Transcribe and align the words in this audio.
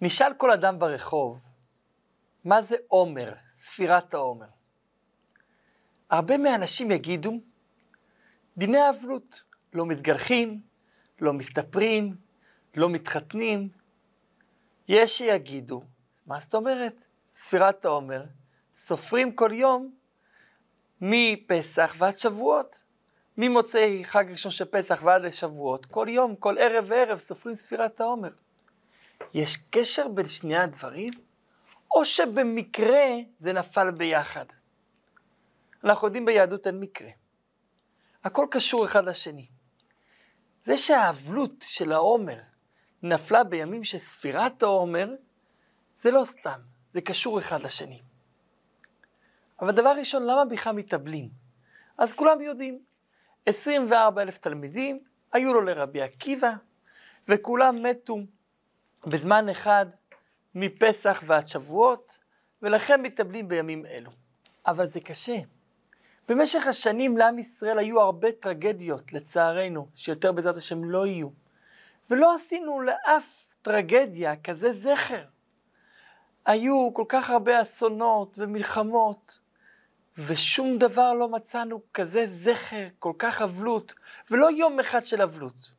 נשאל 0.00 0.34
כל 0.34 0.50
אדם 0.50 0.78
ברחוב, 0.78 1.38
מה 2.44 2.62
זה 2.62 2.76
עומר, 2.88 3.32
ספירת 3.54 4.14
העומר? 4.14 4.46
הרבה 6.10 6.38
מהאנשים 6.38 6.90
יגידו, 6.90 7.32
דיני 8.56 8.88
אבלות, 8.90 9.42
לא 9.72 9.86
מתגלחים, 9.86 10.60
לא 11.20 11.32
מסתפרים, 11.32 12.16
לא 12.74 12.88
מתחתנים. 12.88 13.68
יש 14.88 15.18
שיגידו, 15.18 15.82
מה 16.26 16.40
זאת 16.40 16.54
אומרת? 16.54 17.04
ספירת 17.36 17.84
העומר, 17.84 18.24
סופרים 18.76 19.32
כל 19.32 19.50
יום 19.52 19.94
מפסח 21.00 21.94
ועד 21.98 22.18
שבועות. 22.18 22.82
ממוצאי 23.38 24.04
חג 24.04 24.24
ראשון 24.30 24.52
של 24.52 24.64
פסח 24.64 25.00
ועד 25.02 25.22
לשבועות, 25.22 25.86
כל 25.86 26.06
יום, 26.10 26.36
כל 26.36 26.58
ערב 26.58 26.84
וערב 26.88 27.18
סופרים 27.18 27.54
ספירת 27.54 28.00
העומר. 28.00 28.30
יש 29.34 29.56
קשר 29.70 30.08
בין 30.08 30.28
שני 30.28 30.56
הדברים? 30.56 31.12
או 31.94 32.04
שבמקרה 32.04 33.06
זה 33.38 33.52
נפל 33.52 33.90
ביחד? 33.90 34.44
אנחנו 35.84 36.06
יודעים 36.06 36.24
ביהדות 36.24 36.66
אין 36.66 36.80
מקרה. 36.80 37.10
הכל 38.24 38.46
קשור 38.50 38.84
אחד 38.84 39.04
לשני. 39.04 39.46
זה 40.64 40.78
שהאבלות 40.78 41.54
של 41.60 41.92
העומר 41.92 42.38
נפלה 43.02 43.44
בימים 43.44 43.84
של 43.84 43.98
ספירת 43.98 44.62
העומר, 44.62 45.14
זה 45.98 46.10
לא 46.10 46.24
סתם, 46.24 46.60
זה 46.92 47.00
קשור 47.00 47.38
אחד 47.38 47.62
לשני. 47.62 48.02
אבל 49.60 49.72
דבר 49.72 49.94
ראשון, 49.98 50.22
למה 50.22 50.44
בכלל 50.44 50.74
מתאבלים? 50.74 51.28
אז 51.98 52.12
כולם 52.12 52.40
יודעים, 52.40 52.78
24 53.46 54.22
אלף 54.22 54.38
תלמידים 54.38 55.00
היו 55.32 55.52
לו 55.52 55.60
לרבי 55.60 56.02
עקיבא, 56.02 56.52
וכולם 57.28 57.82
מתו 57.82 58.16
בזמן 59.06 59.48
אחד 59.48 59.86
מפסח 60.54 61.22
ועד 61.26 61.48
שבועות, 61.48 62.18
ולכן 62.62 63.02
מתאבלים 63.02 63.48
בימים 63.48 63.86
אלו. 63.86 64.10
אבל 64.66 64.86
זה 64.86 65.00
קשה. 65.00 65.36
במשך 66.28 66.66
השנים 66.66 67.16
לעם 67.16 67.38
ישראל 67.38 67.78
היו 67.78 68.00
הרבה 68.00 68.32
טרגדיות, 68.32 69.12
לצערנו, 69.12 69.88
שיותר 69.94 70.32
בעזרת 70.32 70.56
השם 70.56 70.84
לא 70.84 71.06
יהיו. 71.06 71.28
ולא 72.10 72.34
עשינו 72.34 72.80
לאף 72.80 73.44
טרגדיה 73.62 74.36
כזה 74.36 74.72
זכר. 74.72 75.24
היו 76.46 76.90
כל 76.94 77.04
כך 77.08 77.30
הרבה 77.30 77.62
אסונות 77.62 78.38
ומלחמות, 78.38 79.38
ושום 80.18 80.78
דבר 80.78 81.12
לא 81.12 81.28
מצאנו 81.28 81.80
כזה 81.94 82.26
זכר, 82.26 82.86
כל 82.98 83.12
כך 83.18 83.42
אבלות, 83.42 83.94
ולא 84.30 84.50
יום 84.50 84.80
אחד 84.80 85.06
של 85.06 85.22
אבלות. 85.22 85.72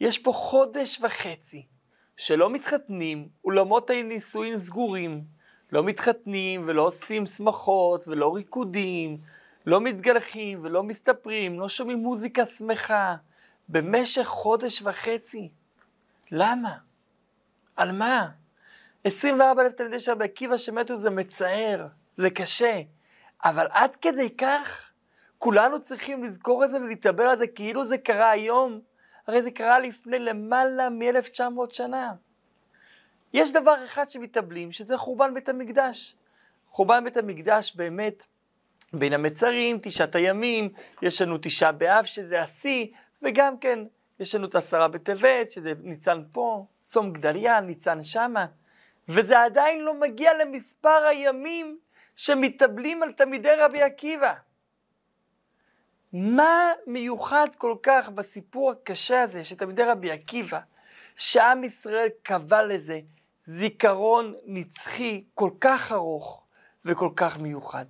יש 0.00 0.18
פה 0.18 0.32
חודש 0.32 1.00
וחצי 1.02 1.66
שלא 2.16 2.50
מתחתנים, 2.50 3.28
אולמות 3.44 3.90
הנישואין 3.90 4.58
סגורים, 4.58 5.24
לא 5.72 5.84
מתחתנים 5.84 6.64
ולא 6.66 6.82
עושים 6.82 7.26
שמחות 7.26 8.08
ולא 8.08 8.34
ריקודים, 8.34 9.18
לא 9.66 9.80
מתגלחים 9.80 10.60
ולא 10.62 10.82
מסתפרים, 10.82 11.60
לא 11.60 11.68
שומעים 11.68 11.98
מוזיקה 11.98 12.46
שמחה, 12.46 13.14
במשך 13.68 14.24
חודש 14.24 14.82
וחצי. 14.82 15.50
למה? 16.30 16.72
על 17.76 17.92
מה? 17.92 18.28
24 19.04 19.62
אלף 19.62 19.72
תלמידי 19.72 20.00
שם 20.00 20.18
בעקיבא 20.18 20.56
שמתו 20.56 20.98
זה 20.98 21.10
מצער, 21.10 21.86
זה 22.16 22.30
קשה, 22.30 22.80
אבל 23.44 23.66
עד 23.70 23.96
כדי 23.96 24.30
כך 24.36 24.90
כולנו 25.38 25.82
צריכים 25.82 26.24
לזכור 26.24 26.64
את 26.64 26.70
זה 26.70 26.76
ולהתאבל 26.76 27.24
על 27.24 27.36
זה 27.36 27.46
כאילו 27.46 27.84
זה 27.84 27.98
קרה 27.98 28.30
היום, 28.30 28.80
הרי 29.26 29.42
זה 29.42 29.50
קרה 29.50 29.78
לפני 29.78 30.18
למעלה 30.18 30.90
מ-1900 30.90 31.72
שנה. 31.72 32.12
יש 33.32 33.52
דבר 33.52 33.84
אחד 33.84 34.08
שמתאבלים, 34.08 34.72
שזה 34.72 34.96
חורבן 34.98 35.34
בית 35.34 35.48
המקדש. 35.48 36.16
חורבן 36.68 37.04
בית 37.04 37.16
המקדש 37.16 37.76
באמת 37.76 38.24
בין 38.92 39.12
המצרים, 39.12 39.78
תשעת 39.82 40.14
הימים, 40.14 40.68
יש 41.02 41.22
לנו 41.22 41.38
תשעה 41.42 41.72
באב 41.72 42.04
שזה 42.04 42.42
השיא, 42.42 42.86
וגם 43.22 43.58
כן 43.58 43.78
יש 44.20 44.34
לנו 44.34 44.46
את 44.46 44.54
עשרה 44.54 44.88
בטבת, 44.88 45.50
שזה 45.50 45.72
ניצן 45.82 46.22
פה, 46.32 46.66
צום 46.82 47.12
גדליה, 47.12 47.60
ניצן 47.60 48.02
שמה, 48.02 48.46
וזה 49.08 49.42
עדיין 49.42 49.80
לא 49.80 49.94
מגיע 49.94 50.30
למספר 50.34 51.04
הימים 51.10 51.78
שמתאבלים 52.16 53.02
על 53.02 53.12
תלמידי 53.12 53.54
רבי 53.58 53.82
עקיבא. 53.82 54.34
מה 56.16 56.72
מיוחד 56.86 57.48
כל 57.58 57.76
כך 57.82 58.08
בסיפור 58.08 58.70
הקשה 58.70 59.22
הזה 59.22 59.44
של 59.44 59.56
תלמידי 59.56 59.82
רבי 59.82 60.10
עקיבא, 60.10 60.60
שעם 61.16 61.64
ישראל 61.64 62.08
קבע 62.22 62.62
לזה 62.62 63.00
זיכרון 63.44 64.34
נצחי 64.44 65.24
כל 65.34 65.50
כך 65.60 65.92
ארוך 65.92 66.44
וכל 66.84 67.10
כך 67.16 67.38
מיוחד. 67.38 67.84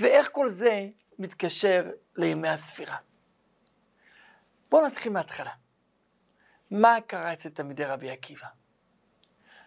ואיך 0.00 0.28
כל 0.32 0.48
זה 0.48 0.88
מתקשר 1.18 1.90
לימי 2.16 2.48
הספירה. 2.48 2.96
בואו 4.70 4.86
נתחיל 4.86 5.12
מההתחלה. 5.12 5.52
מה 6.70 6.96
קרה 7.06 7.32
אצל 7.32 7.48
תלמידי 7.48 7.84
רבי 7.84 8.10
עקיבא? 8.10 8.46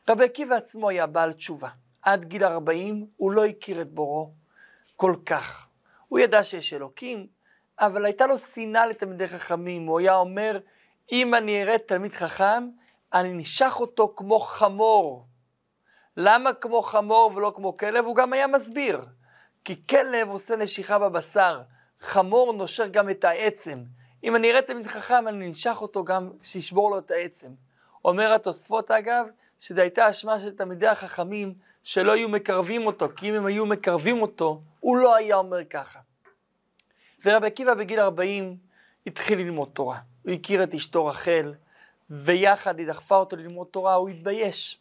רבי 0.09 0.25
עקיבא 0.25 0.55
עצמו 0.55 0.89
היה 0.89 1.07
בעל 1.07 1.33
תשובה. 1.33 1.69
עד 2.01 2.25
גיל 2.25 2.43
40 2.43 3.07
הוא 3.17 3.31
לא 3.31 3.45
הכיר 3.45 3.81
את 3.81 3.91
בורו 3.91 4.33
כל 4.95 5.15
כך. 5.25 5.67
הוא 6.07 6.19
ידע 6.19 6.43
שיש 6.43 6.73
אלוקים, 6.73 7.27
אבל 7.85 8.05
הייתה 8.05 8.27
לו 8.27 8.37
שנאה 8.37 8.85
לתלמידי 8.85 9.27
חכמים. 9.27 9.85
הוא 9.85 9.99
היה 9.99 10.15
אומר, 10.15 10.59
אם 11.11 11.35
אני 11.35 11.63
אראה 11.63 11.77
תלמיד 11.77 12.13
חכם, 12.13 12.69
אני 13.13 13.33
נשך 13.33 13.75
אותו 13.79 14.13
כמו 14.17 14.39
חמור. 14.39 15.25
למה 16.17 16.53
כמו 16.53 16.81
חמור 16.81 17.31
ולא 17.35 17.53
כמו 17.55 17.77
כלב? 17.77 18.05
הוא 18.05 18.15
גם 18.15 18.33
היה 18.33 18.47
מסביר. 18.47 19.05
כי 19.65 19.87
כלב 19.87 20.29
עושה 20.29 20.55
נשיכה 20.55 20.99
בבשר, 20.99 21.61
חמור 21.99 22.53
נושר 22.53 22.87
גם 22.87 23.09
את 23.09 23.23
העצם. 23.23 23.83
אם 24.23 24.35
אני 24.35 24.51
אראה 24.51 24.61
תלמיד 24.61 24.87
חכם, 24.87 25.27
אני 25.27 25.47
ננשך 25.47 25.77
אותו 25.81 26.03
גם 26.03 26.31
שישבור 26.41 26.91
לו 26.91 26.97
את 26.97 27.11
העצם. 27.11 27.47
אומר 28.05 28.33
התוספות 28.33 28.91
אגב, 28.91 29.25
שזו 29.59 29.81
הייתה 29.81 30.09
אשמה 30.09 30.39
של 30.39 30.55
תלמידי 30.55 30.87
החכמים, 30.87 31.53
שלא 31.83 32.11
היו 32.11 32.29
מקרבים 32.29 32.85
אותו, 32.85 33.07
כי 33.15 33.29
אם 33.29 33.35
הם 33.35 33.45
היו 33.45 33.65
מקרבים 33.65 34.21
אותו, 34.21 34.61
הוא 34.79 34.97
לא 34.97 35.15
היה 35.15 35.35
אומר 35.35 35.65
ככה. 35.65 35.99
ורבי 37.25 37.47
עקיבא 37.47 37.73
בגיל 37.73 37.99
40 37.99 38.57
התחיל 39.07 39.39
ללמוד 39.39 39.69
תורה. 39.73 39.99
הוא 40.23 40.31
הכיר 40.31 40.63
את 40.63 40.73
אשתו 40.73 41.05
רחל, 41.05 41.53
ויחד 42.09 42.79
היא 42.79 42.87
דחפה 42.87 43.15
אותו 43.15 43.35
ללמוד 43.35 43.67
תורה, 43.71 43.93
הוא 43.93 44.09
התבייש. 44.09 44.79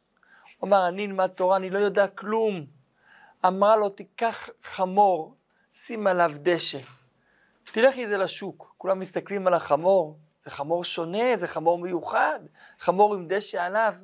הוא 0.58 0.68
אמר, 0.68 0.88
אני 0.88 1.06
אלמד 1.06 1.26
תורה, 1.26 1.56
אני 1.56 1.70
לא 1.70 1.78
יודע 1.78 2.06
כלום. 2.06 2.66
אמרה 3.46 3.76
לו, 3.76 3.88
תיקח 3.88 4.48
חמור, 4.62 5.34
שים 5.74 6.06
עליו 6.06 6.32
דשא. 6.36 6.78
תלך 7.64 7.98
איזה 7.98 8.16
לשוק, 8.16 8.74
כולם 8.78 9.00
מסתכלים 9.00 9.46
על 9.46 9.54
החמור, 9.54 10.18
זה 10.42 10.50
חמור 10.50 10.84
שונה, 10.84 11.36
זה 11.36 11.46
חמור 11.46 11.78
מיוחד, 11.78 12.40
חמור 12.78 13.14
עם 13.14 13.28
דשא 13.28 13.62
עליו. 13.62 13.94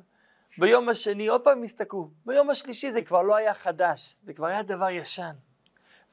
ביום 0.57 0.89
השני 0.89 1.27
עוד 1.27 1.41
פעם 1.41 1.63
הסתכלו, 1.63 2.09
ביום 2.25 2.49
השלישי 2.49 2.91
זה 2.91 3.01
כבר 3.01 3.21
לא 3.21 3.35
היה 3.35 3.53
חדש, 3.53 4.15
זה 4.23 4.33
כבר 4.33 4.47
היה 4.47 4.63
דבר 4.63 4.89
ישן. 4.89 5.31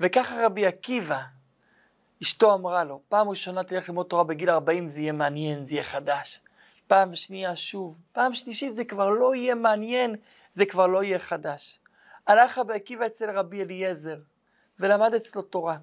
וככה 0.00 0.46
רבי 0.46 0.66
עקיבא, 0.66 1.20
אשתו 2.22 2.54
אמרה 2.54 2.84
לו, 2.84 3.00
פעם 3.08 3.28
ראשונה 3.28 3.62
תלך 3.62 3.88
ללמוד 3.88 4.06
תורה 4.06 4.24
בגיל 4.24 4.50
40 4.50 4.88
זה 4.88 5.00
יהיה 5.00 5.12
מעניין, 5.12 5.64
זה 5.64 5.74
יהיה 5.74 5.84
חדש. 5.84 6.40
פעם 6.86 7.14
שנייה 7.14 7.56
שוב, 7.56 7.96
פעם 8.12 8.34
שלישית 8.34 8.74
זה 8.74 8.84
כבר 8.84 9.10
לא 9.10 9.34
יהיה 9.34 9.54
מעניין, 9.54 10.16
זה 10.54 10.66
כבר 10.66 10.86
לא 10.86 11.02
יהיה 11.02 11.18
חדש. 11.18 11.80
הלך 12.26 12.58
רבי 12.58 12.74
עקיבא 12.74 13.06
אצל 13.06 13.30
רבי 13.30 13.62
אליעזר, 13.62 14.16
ולמד 14.80 15.14
אצלו 15.14 15.42
תורה. 15.42 15.76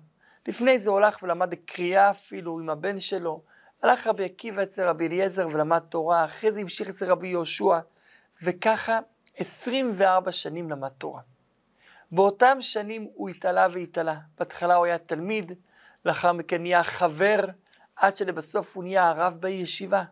לפני 0.47 0.79
זה 0.79 0.89
הוא 0.89 0.97
הלך 0.97 1.23
ולמד 1.23 1.53
קריאה 1.53 2.09
אפילו 2.09 2.59
עם 2.59 2.69
הבן 2.69 2.99
שלו. 2.99 3.41
הלך 3.83 4.07
רבי 4.07 4.25
עקיבא 4.25 4.63
אצל 4.63 4.87
רבי 4.87 5.07
אליעזר 5.07 5.47
ולמד 5.47 5.79
תורה, 5.79 6.25
אחרי 6.25 6.51
זה 6.51 6.61
המשיך 6.61 6.89
אצל 6.89 7.11
רבי 7.11 7.27
יהושע, 7.27 7.79
וככה 8.41 8.99
24 9.37 10.31
שנים 10.31 10.69
למד 10.69 10.89
תורה. 10.89 11.21
באותם 12.11 12.57
שנים 12.61 13.07
הוא 13.13 13.29
התעלה 13.29 13.67
והתעלה. 13.71 14.17
בהתחלה 14.39 14.75
הוא 14.75 14.85
היה 14.85 14.97
תלמיד, 14.97 15.51
לאחר 16.05 16.31
מכן 16.33 16.61
נהיה 16.61 16.83
חבר, 16.83 17.39
עד 17.95 18.17
שלבסוף 18.17 18.75
הוא 18.75 18.83
נהיה 18.83 19.09
הרב 19.09 19.37
בישיבה. 19.39 20.03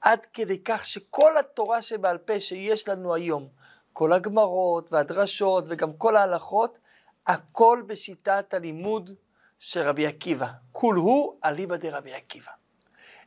עד 0.00 0.26
כדי 0.32 0.58
כך 0.64 0.84
שכל 0.84 1.38
התורה 1.38 1.82
שבעל 1.82 2.18
פה 2.18 2.40
שיש 2.40 2.88
לנו 2.88 3.14
היום, 3.14 3.48
כל 3.92 4.12
הגמרות 4.12 4.92
והדרשות 4.92 5.64
וגם 5.68 5.92
כל 5.92 6.16
ההלכות, 6.16 6.78
הכל 7.26 7.82
בשיטת 7.86 8.54
הלימוד 8.54 9.10
של 9.58 9.80
רבי 9.80 10.06
עקיבא. 10.06 10.48
כול 10.72 10.96
הוא 10.96 11.38
אליבא 11.44 11.76
דרבי 11.76 12.14
עקיבא. 12.14 12.52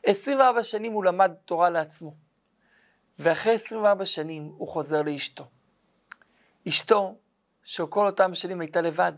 24 0.02 0.62
שנים 0.62 0.92
הוא 0.92 1.04
למד 1.04 1.32
תורה 1.44 1.70
לעצמו, 1.70 2.14
ואחרי 3.18 3.52
24 3.54 4.04
שנים 4.04 4.52
הוא 4.56 4.68
חוזר 4.68 5.02
לאשתו. 5.02 5.44
אשתו, 6.68 7.14
שכל 7.64 8.06
אותם 8.06 8.34
שנים 8.34 8.60
הייתה 8.60 8.80
לבד. 8.80 9.12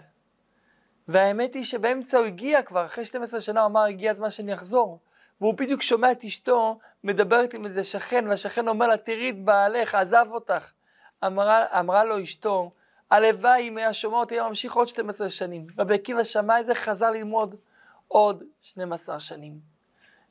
והאמת 1.11 1.55
היא 1.55 1.65
שבאמצע 1.65 2.19
הוא 2.19 2.27
הגיע 2.27 2.62
כבר, 2.62 2.87
אחרי 2.87 3.05
12 3.05 3.41
שנה 3.41 3.61
הוא 3.61 3.67
אמר, 3.67 3.81
הגיע 3.81 4.11
הזמן 4.11 4.31
שאני 4.31 4.55
אחזור. 4.55 4.99
והוא 5.41 5.55
בדיוק 5.55 5.83
שומע 5.83 6.12
את 6.12 6.25
אשתו 6.25 6.79
מדברת 7.05 7.55
עם 7.55 7.67
איזה 7.67 7.85
שכן, 7.85 8.29
והשכן 8.29 8.69
אומר 8.69 8.87
לה, 8.87 8.97
תראי 8.97 9.31
את 9.31 9.45
בעלך, 9.45 9.95
עזב 9.95 10.27
אותך. 10.31 10.73
אמרה, 11.27 11.81
אמרה 11.81 12.05
לו 12.05 12.23
אשתו, 12.23 12.71
הלוואי 13.11 13.69
אם 13.69 13.79
היה 13.79 13.93
שומע 13.93 14.17
אותי, 14.17 14.35
היה 14.35 14.49
ממשיך 14.49 14.73
עוד 14.73 14.89
12 14.89 15.31
שנים. 15.31 15.67
רבי 15.79 15.95
עקיבא 15.95 16.23
שמע 16.23 16.61
את 16.61 16.67
זה, 16.67 16.75
חזר 16.75 17.11
ללמוד 17.11 17.55
עוד 18.09 18.43
12 18.61 19.21
שנים. 19.21 19.59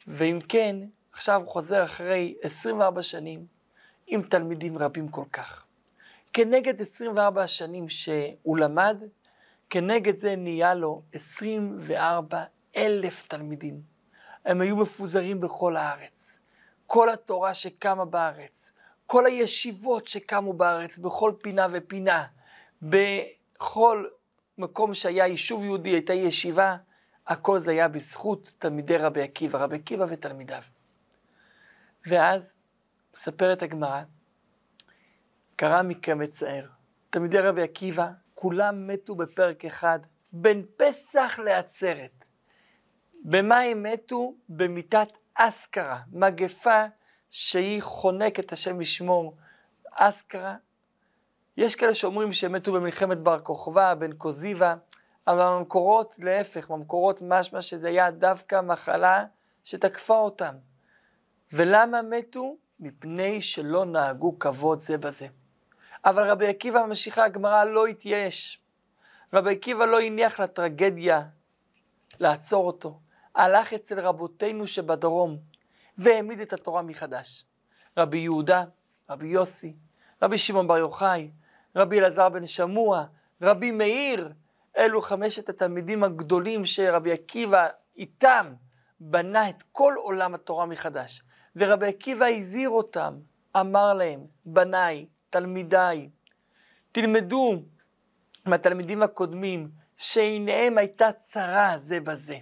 ואם 0.08 0.40
כן, 0.50 0.76
עכשיו 1.14 1.42
הוא 1.42 1.48
חוזר 1.48 1.84
אחרי 1.84 2.36
24 2.42 3.02
שנים 3.02 3.46
עם 4.08 4.22
תלמידים 4.22 4.78
רבים 4.78 5.08
כל 5.08 5.26
כך. 5.34 5.66
כנגד 6.34 6.82
24 6.82 7.44
השנים 7.44 7.90
שהוא 7.90 8.58
למד, 8.58 9.04
כנגד 9.70 10.18
זה 10.18 10.36
נהיה 10.36 10.74
לו 10.74 11.02
24 11.14 12.44
אלף 12.76 13.24
תלמידים. 13.24 13.82
הם 14.46 14.62
היו 14.62 14.76
מפוזרים 14.76 15.42
בכל 15.42 15.76
הארץ. 15.76 16.40
כל 16.86 17.10
התורה 17.10 17.54
שקמה 17.54 18.06
בארץ, 18.06 18.72
כל 19.06 19.26
הישיבות 19.26 20.08
שקמו 20.08 20.54
בארץ, 20.54 20.98
בכל 20.98 21.34
פינה 21.42 21.68
ופינה, 21.72 22.26
בכל 22.82 24.06
מקום 24.58 24.94
שהיה 24.94 25.28
יישוב 25.28 25.64
יהודי, 25.64 25.90
הייתה 25.90 26.14
ישיבה, 26.14 26.78
הכל 27.28 27.60
זה 27.60 27.72
היה 27.72 27.88
בזכות 27.88 28.54
תלמידי 28.60 28.98
רבי 28.98 29.22
עקיבא, 29.22 29.60
רבי 29.60 29.76
עקיבא 29.76 30.06
ותלמידיו. 30.10 30.62
ואז, 32.06 32.56
מספרת 33.16 33.64
הגמרא, 33.64 34.02
קרה 35.56 35.84
מקרה 35.84 36.16
מצער. 36.16 36.66
תלמידי 37.10 37.40
רבי 37.40 37.62
עקיבא, 37.64 38.12
כולם 38.42 38.88
מתו 38.88 39.16
בפרק 39.16 39.66
אחד, 39.66 40.00
בין 40.32 40.66
פסח 40.78 41.40
לעצרת. 41.44 42.28
במה 43.24 43.60
הם 43.60 43.84
מתו? 43.84 44.36
במיתת 44.50 45.08
אסכרה, 45.34 46.00
מגפה 46.12 46.84
שהיא 47.30 47.82
חונקת, 47.82 48.52
השם 48.52 48.82
ישמור. 48.82 49.36
אסכרה, 49.92 50.56
יש 51.58 51.76
כאלה 51.76 51.94
שאומרים 51.94 52.34
שהם 52.34 52.52
מתו 52.52 52.74
במלחמת 52.74 53.18
בר 53.18 53.40
כוכבא, 53.40 53.94
בן 53.94 54.14
קוזיבה, 54.14 54.76
אבל 55.28 55.58
במקורות, 55.58 56.16
להפך, 56.20 56.72
במקורות 56.72 57.22
משמע 57.22 57.62
שזה 57.62 57.88
היה 57.88 58.12
דווקא 58.12 58.62
מחלה 58.62 59.26
שתקפה 59.64 60.18
אותם. 60.18 60.56
ולמה 61.54 62.02
מתו? 62.02 62.56
מפני 62.80 63.42
שלא 63.42 63.86
נהגו 63.86 64.40
כבוד 64.40 64.82
זה 64.82 64.98
בזה. 64.98 65.28
אבל 66.06 66.30
רבי 66.30 66.48
עקיבא, 66.48 66.86
ממשיכה 66.86 67.24
הגמרא, 67.24 67.64
לא 67.64 67.88
התייאש. 67.88 68.62
רבי 69.34 69.52
עקיבא 69.52 69.86
לא 69.86 70.00
הניח 70.00 70.40
לטרגדיה 70.40 71.24
לעצור 72.20 72.68
אותו. 72.68 73.00
הלך 73.36 73.74
אצל 73.74 74.00
רבותינו 74.00 74.68
שבדרום 74.68 75.38
והעמיד 75.98 76.40
את 76.40 76.54
התורה 76.54 76.82
מחדש. 76.82 77.46
רבי 77.98 78.18
יהודה, 78.18 78.64
רבי 79.10 79.28
יוסי, 79.28 79.76
רבי 80.22 80.38
שמעון 80.38 80.68
בר 80.68 80.78
יוחאי, 80.78 81.32
רבי 81.76 82.00
אלעזר 82.00 82.30
בן 82.30 82.46
שמוע, 82.46 83.06
רבי 83.42 83.72
מאיר, 83.72 84.32
אלו 84.78 85.02
חמשת 85.02 85.50
התלמידים 85.50 86.04
הגדולים 86.04 86.66
שרבי 86.66 87.12
עקיבא 87.12 87.68
איתם 87.98 88.54
בנה 89.00 89.50
את 89.50 89.64
כל 89.72 89.94
עולם 89.98 90.34
התורה 90.34 90.66
מחדש. 90.66 91.22
ורבי 91.56 91.88
עקיבא 91.88 92.26
הזהיר 92.26 92.70
אותם, 92.70 93.20
אמר 93.60 93.94
להם, 93.94 94.26
בניי, 94.46 95.06
תלמידיי, 95.30 96.10
תלמדו 96.92 97.62
מהתלמידים 98.46 99.04
הקודמים 99.04 99.70
שעיניהם 99.98 100.78
הייתה 100.78 101.12
צרה 101.12 101.78
זה 101.78 102.00
בזה. 102.00 102.38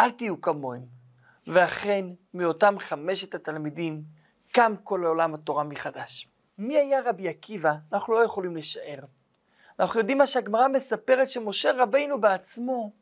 אל 0.00 0.10
תהיו 0.10 0.40
כמוהם. 0.40 0.98
ואכן, 1.46 2.04
מאותם 2.34 2.78
חמשת 2.78 3.34
התלמידים 3.34 4.02
קם 4.52 4.74
כל 4.84 5.04
עולם 5.04 5.34
התורה 5.34 5.64
מחדש. 5.64 6.28
מי 6.58 6.78
היה 6.78 7.00
רבי 7.04 7.28
עקיבא? 7.28 7.74
אנחנו 7.92 8.14
לא 8.14 8.24
יכולים 8.24 8.56
לשער. 8.56 8.98
אנחנו 9.80 10.00
יודעים 10.00 10.18
מה 10.18 10.26
שהגמרא 10.26 10.68
מספרת 10.68 11.30
שמשה 11.30 11.70
רבינו 11.82 12.20
בעצמו, 12.20 12.92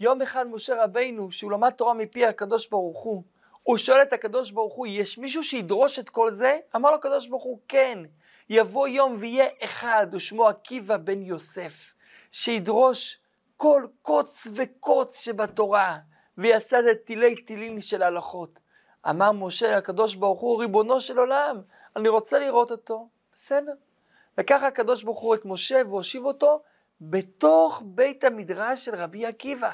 יום 0.00 0.22
אחד 0.22 0.46
משה 0.46 0.84
רבינו, 0.84 1.30
שהוא 1.30 1.52
למד 1.52 1.70
תורה 1.70 1.94
מפי 1.94 2.26
הקדוש 2.26 2.68
ברוך 2.68 3.02
הוא, 3.02 3.22
הוא 3.66 3.76
שואל 3.76 4.02
את 4.02 4.12
הקדוש 4.12 4.50
ברוך 4.50 4.74
הוא, 4.74 4.86
יש 4.86 5.18
מישהו 5.18 5.44
שידרוש 5.44 5.98
את 5.98 6.10
כל 6.10 6.32
זה? 6.32 6.58
אמר 6.76 6.90
לו 6.90 6.96
הקדוש 6.96 7.26
ברוך 7.26 7.44
הוא, 7.44 7.58
כן. 7.68 7.98
יבוא 8.48 8.88
יום 8.88 9.16
ויהיה 9.20 9.46
אחד, 9.64 10.06
ושמו 10.12 10.48
עקיבא 10.48 10.96
בן 10.96 11.22
יוסף, 11.22 11.94
שידרוש 12.32 13.18
כל 13.56 13.86
קוץ 14.02 14.46
וקוץ 14.54 15.16
שבתורה, 15.16 15.98
ויעשה 16.38 16.78
את 16.90 16.98
תילי 17.04 17.42
תילים 17.42 17.80
של 17.80 18.02
הלכות. 18.02 18.58
אמר 19.10 19.32
משה 19.32 19.76
לקדוש 19.76 20.14
ברוך 20.14 20.40
הוא, 20.40 20.60
ריבונו 20.60 21.00
של 21.00 21.18
עולם, 21.18 21.60
אני 21.96 22.08
רוצה 22.08 22.38
לראות 22.38 22.70
אותו. 22.70 23.08
בסדר. 23.34 23.74
לקח 24.38 24.62
הקדוש 24.62 25.02
ברוך 25.02 25.20
הוא 25.20 25.34
את 25.34 25.44
משה 25.44 25.82
והושיב 25.88 26.24
אותו 26.24 26.62
בתוך 27.00 27.82
בית 27.84 28.24
המדרש 28.24 28.84
של 28.84 28.94
רבי 28.94 29.26
עקיבא. 29.26 29.70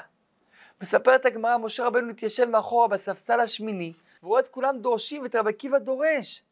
מספרת 0.81 1.25
הגמרא, 1.25 1.57
משה 1.57 1.85
רבנו 1.85 2.09
התיישב 2.09 2.45
מאחורה 2.45 2.87
בספסל 2.87 3.39
השמיני, 3.39 3.93
ורואה 4.23 4.39
את 4.39 4.47
כולם 4.47 4.77
דורשים 4.77 5.23
ואת 5.23 5.35
רבי 5.35 5.49
עקיבא 5.49 5.79
דורש. 5.79 6.43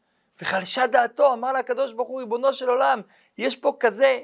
וחלשה 0.42 0.86
דעתו, 0.86 1.32
אמר 1.32 1.52
לה 1.52 1.58
הקדוש 1.58 1.92
ברוך 1.92 2.08
הוא, 2.08 2.20
ריבונו 2.20 2.52
של 2.52 2.68
עולם, 2.68 3.00
יש 3.38 3.56
פה 3.56 3.76
כזה 3.80 4.20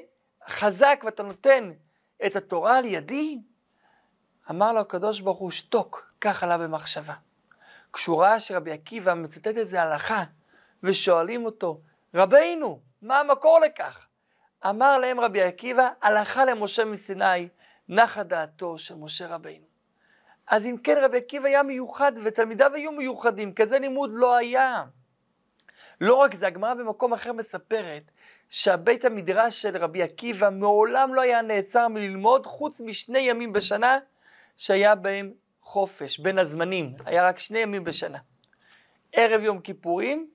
חזק 0.47 1.01
ואתה 1.05 1.23
נותן 1.23 1.71
את 2.25 2.35
התורה 2.35 2.77
על 2.77 2.85
ידי? 2.85 3.39
אמר 4.49 4.73
לו 4.73 4.79
הקדוש 4.79 5.19
ברוך 5.19 5.39
הוא, 5.39 5.51
שתוק, 5.51 6.11
כך 6.21 6.43
עלה 6.43 6.57
במחשבה. 6.57 7.13
כשהוא 7.93 8.21
ראה 8.21 8.39
שרבי 8.39 8.71
עקיבא 8.71 9.13
מצטט 9.13 9.57
איזה 9.57 9.81
הלכה, 9.81 10.23
ושואלים 10.83 11.45
אותו, 11.45 11.81
רבינו, 12.13 12.79
מה 13.01 13.19
המקור 13.19 13.59
לכך? 13.59 14.07
אמר 14.69 14.97
להם 14.97 15.19
רבי 15.19 15.41
עקיבא, 15.41 15.89
הלכה 16.01 16.45
למשה 16.45 16.85
מסיני, 16.85 17.49
נחה 17.89 18.23
דעתו 18.23 18.77
של 18.77 18.95
משה 18.95 19.27
רבינו. 19.27 19.68
אז 20.49 20.65
אם 20.65 20.75
כן 20.83 20.97
רבי 21.01 21.17
עקיבא 21.17 21.47
היה 21.47 21.63
מיוחד 21.63 22.11
ותלמידיו 22.23 22.71
היו 22.75 22.91
מיוחדים, 22.91 23.53
כזה 23.53 23.79
לימוד 23.79 24.09
לא 24.13 24.35
היה. 24.35 24.83
לא 26.01 26.15
רק 26.15 26.35
זה, 26.35 26.47
הגמרא 26.47 26.73
במקום 26.73 27.13
אחר 27.13 27.33
מספרת 27.33 28.03
שהבית 28.49 29.05
המדרש 29.05 29.61
של 29.61 29.77
רבי 29.77 30.03
עקיבא 30.03 30.49
מעולם 30.49 31.13
לא 31.13 31.21
היה 31.21 31.41
נעצר 31.41 31.87
מללמוד 31.87 32.45
חוץ 32.45 32.81
משני 32.81 33.19
ימים 33.19 33.53
בשנה 33.53 33.99
שהיה 34.57 34.95
בהם 34.95 35.31
חופש, 35.61 36.19
בין 36.19 36.39
הזמנים, 36.39 36.93
היה 37.05 37.27
רק 37.27 37.39
שני 37.39 37.59
ימים 37.59 37.83
בשנה. 37.83 38.17
ערב 39.13 39.41
יום 39.41 39.59
כיפורים 39.59 40.29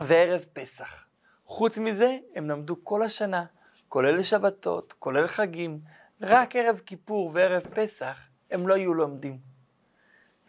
וערב 0.00 0.46
פסח. 0.52 1.06
חוץ 1.44 1.78
מזה, 1.78 2.18
הם 2.34 2.50
למדו 2.50 2.76
כל 2.84 3.02
השנה, 3.02 3.44
כולל 3.88 4.22
שבתות, 4.22 4.92
כולל 4.98 5.26
חגים, 5.26 5.80
רק 6.20 6.56
ערב 6.56 6.80
כיפור 6.86 7.30
וערב 7.34 7.62
פסח 7.74 8.31
הם 8.52 8.68
לא 8.68 8.74
היו 8.74 8.94
לומדים. 8.94 9.38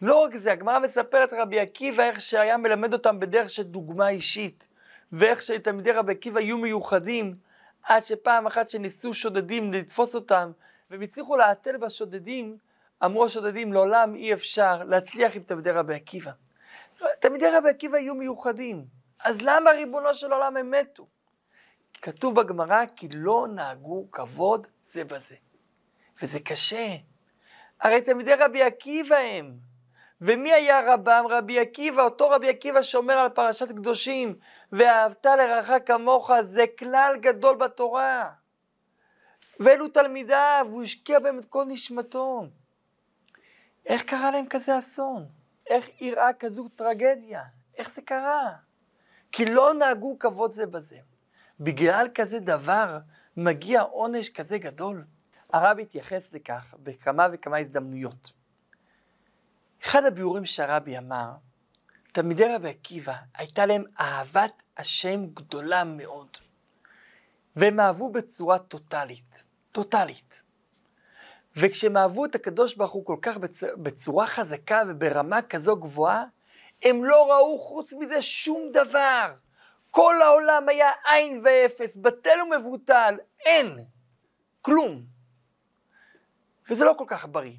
לא 0.02 0.16
רק 0.16 0.36
זה, 0.36 0.52
הגמרא 0.52 0.78
מספרת 0.78 1.32
רבי 1.32 1.60
עקיבא 1.60 2.02
איך 2.02 2.20
שהיה 2.20 2.56
מלמד 2.56 2.92
אותם 2.92 3.20
בדרך 3.20 3.50
של 3.50 3.62
דוגמה 3.62 4.08
אישית, 4.08 4.68
ואיך 5.12 5.42
שתלמידי 5.42 5.92
רבי 5.92 6.12
עקיבא 6.12 6.40
היו 6.40 6.58
מיוחדים, 6.58 7.36
עד 7.82 8.04
שפעם 8.04 8.46
אחת 8.46 8.70
שניסו 8.70 9.14
שודדים 9.14 9.72
לתפוס 9.72 10.14
אותם, 10.14 10.50
והם 10.90 11.02
הצליחו 11.02 11.36
להתל 11.36 11.76
בשודדים, 11.76 12.58
אמרו 13.04 13.24
השודדים, 13.24 13.72
לעולם 13.72 14.14
אי 14.14 14.32
אפשר 14.32 14.84
להצליח 14.84 15.36
עם 15.36 15.42
תלמידי 15.42 15.70
רבי 15.70 15.94
עקיבא. 15.94 16.30
תלמידי 17.20 17.46
רבי 17.58 17.68
עקיבא 17.68 17.96
היו 17.96 18.14
מיוחדים, 18.14 18.84
אז 19.24 19.42
למה 19.42 19.70
ריבונו 19.70 20.14
של 20.14 20.32
עולם 20.32 20.56
הם 20.56 20.70
מתו? 20.70 21.06
כתוב 22.02 22.40
בגמרא 22.40 22.84
כי 22.96 23.08
לא 23.14 23.46
נהגו 23.54 24.06
כבוד 24.10 24.66
זה 24.86 25.04
בזה. 25.04 25.34
וזה 26.22 26.40
קשה. 26.40 26.96
הרי 27.84 28.00
תלמידי 28.00 28.34
רבי 28.34 28.62
עקיבא 28.62 29.16
הם. 29.16 29.56
ומי 30.20 30.52
היה 30.52 30.94
רבם? 30.94 31.24
רבי 31.28 31.58
עקיבא, 31.58 32.02
אותו 32.02 32.30
רבי 32.30 32.48
עקיבא 32.48 32.82
שאומר 32.82 33.14
על 33.14 33.28
פרשת 33.28 33.68
קדושים, 33.68 34.34
ואהבת 34.72 35.26
לרעך 35.26 35.70
כמוך, 35.86 36.30
זה 36.42 36.64
כלל 36.78 37.16
גדול 37.20 37.56
בתורה. 37.56 38.30
ואלו 39.60 39.88
תלמידיו, 39.88 40.66
הוא 40.70 40.82
השקיע 40.82 41.18
בהם 41.18 41.38
את 41.38 41.44
כל 41.44 41.64
נשמתו. 41.64 42.46
איך 43.86 44.02
קרה 44.02 44.30
להם 44.30 44.46
כזה 44.50 44.78
אסון? 44.78 45.26
איך 45.66 45.88
אירעה 46.00 46.32
כזו 46.32 46.68
טרגדיה? 46.68 47.42
איך 47.78 47.90
זה 47.90 48.02
קרה? 48.02 48.52
כי 49.32 49.44
לא 49.44 49.74
נהגו 49.74 50.18
כבוד 50.18 50.52
זה 50.52 50.66
בזה. 50.66 50.96
בגלל 51.60 52.08
כזה 52.14 52.38
דבר 52.38 52.98
מגיע 53.36 53.80
עונש 53.80 54.28
כזה 54.28 54.58
גדול. 54.58 55.04
הרב 55.54 55.78
התייחס 55.78 56.32
לכך 56.32 56.74
בכמה 56.82 57.26
וכמה 57.32 57.58
הזדמנויות. 57.58 58.32
אחד 59.82 60.04
הביאורים 60.04 60.44
שהרבי 60.46 60.98
אמר, 60.98 61.30
תלמידי 62.12 62.44
רבי 62.54 62.68
עקיבא, 62.68 63.14
הייתה 63.34 63.66
להם 63.66 63.84
אהבת 64.00 64.62
השם 64.76 65.26
גדולה 65.26 65.84
מאוד. 65.84 66.28
והם 67.56 67.80
אהבו 67.80 68.12
בצורה 68.12 68.58
טוטאלית, 68.58 69.44
טוטאלית. 69.72 70.42
וכשהם 71.56 71.96
אהבו 71.96 72.24
את 72.24 72.34
הקדוש 72.34 72.74
ברוך 72.74 72.92
הוא 72.92 73.06
כל 73.06 73.18
כך 73.22 73.36
בצ... 73.36 73.64
בצורה 73.64 74.26
חזקה 74.26 74.82
וברמה 74.88 75.42
כזו 75.42 75.76
גבוהה, 75.76 76.24
הם 76.82 77.04
לא 77.04 77.32
ראו 77.32 77.58
חוץ 77.58 77.92
מזה 77.92 78.22
שום 78.22 78.70
דבר. 78.72 79.34
כל 79.90 80.22
העולם 80.22 80.68
היה 80.68 80.90
עין 81.12 81.40
ואפס, 81.44 81.96
בטל 81.96 82.38
ומבוטל, 82.42 83.14
אין, 83.46 83.78
כלום. 84.62 85.13
וזה 86.70 86.84
לא 86.84 86.94
כל 86.98 87.04
כך 87.08 87.26
בריא. 87.30 87.56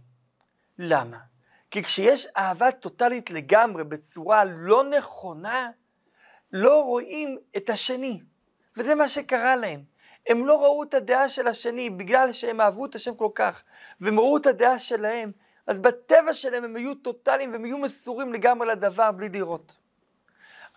למה? 0.80 1.18
כי 1.72 1.84
כשיש 1.84 2.28
אהבה 2.38 2.72
טוטלית 2.72 3.32
לגמרי 3.32 3.84
בצורה 3.84 4.44
לא 4.46 4.84
נכונה, 4.84 5.70
לא 6.52 6.84
רואים 6.84 7.38
את 7.58 7.70
השני. 7.70 8.22
וזה 8.78 8.96
מה 8.96 9.08
שקרה 9.08 9.56
להם. 9.56 9.84
הם 10.30 10.46
לא 10.46 10.64
ראו 10.64 10.84
את 10.84 10.94
הדעה 10.94 11.30
של 11.30 11.48
השני 11.48 11.90
בגלל 11.90 12.32
שהם 12.32 12.62
אהבו 12.62 12.86
את 12.86 12.96
השם 12.96 13.16
כל 13.16 13.30
כך, 13.36 13.64
והם 14.02 14.20
ראו 14.20 14.38
את 14.38 14.46
הדעה 14.46 14.80
שלהם, 14.80 15.32
אז 15.68 15.80
בטבע 15.80 16.34
שלהם 16.34 16.64
הם 16.64 16.76
היו 16.76 16.96
טוטאליים 16.96 17.52
והם 17.52 17.64
היו 17.64 17.78
מסורים 17.78 18.34
לגמרי 18.34 18.68
לדבר 18.68 19.12
בלי 19.12 19.30
לראות. 19.30 19.76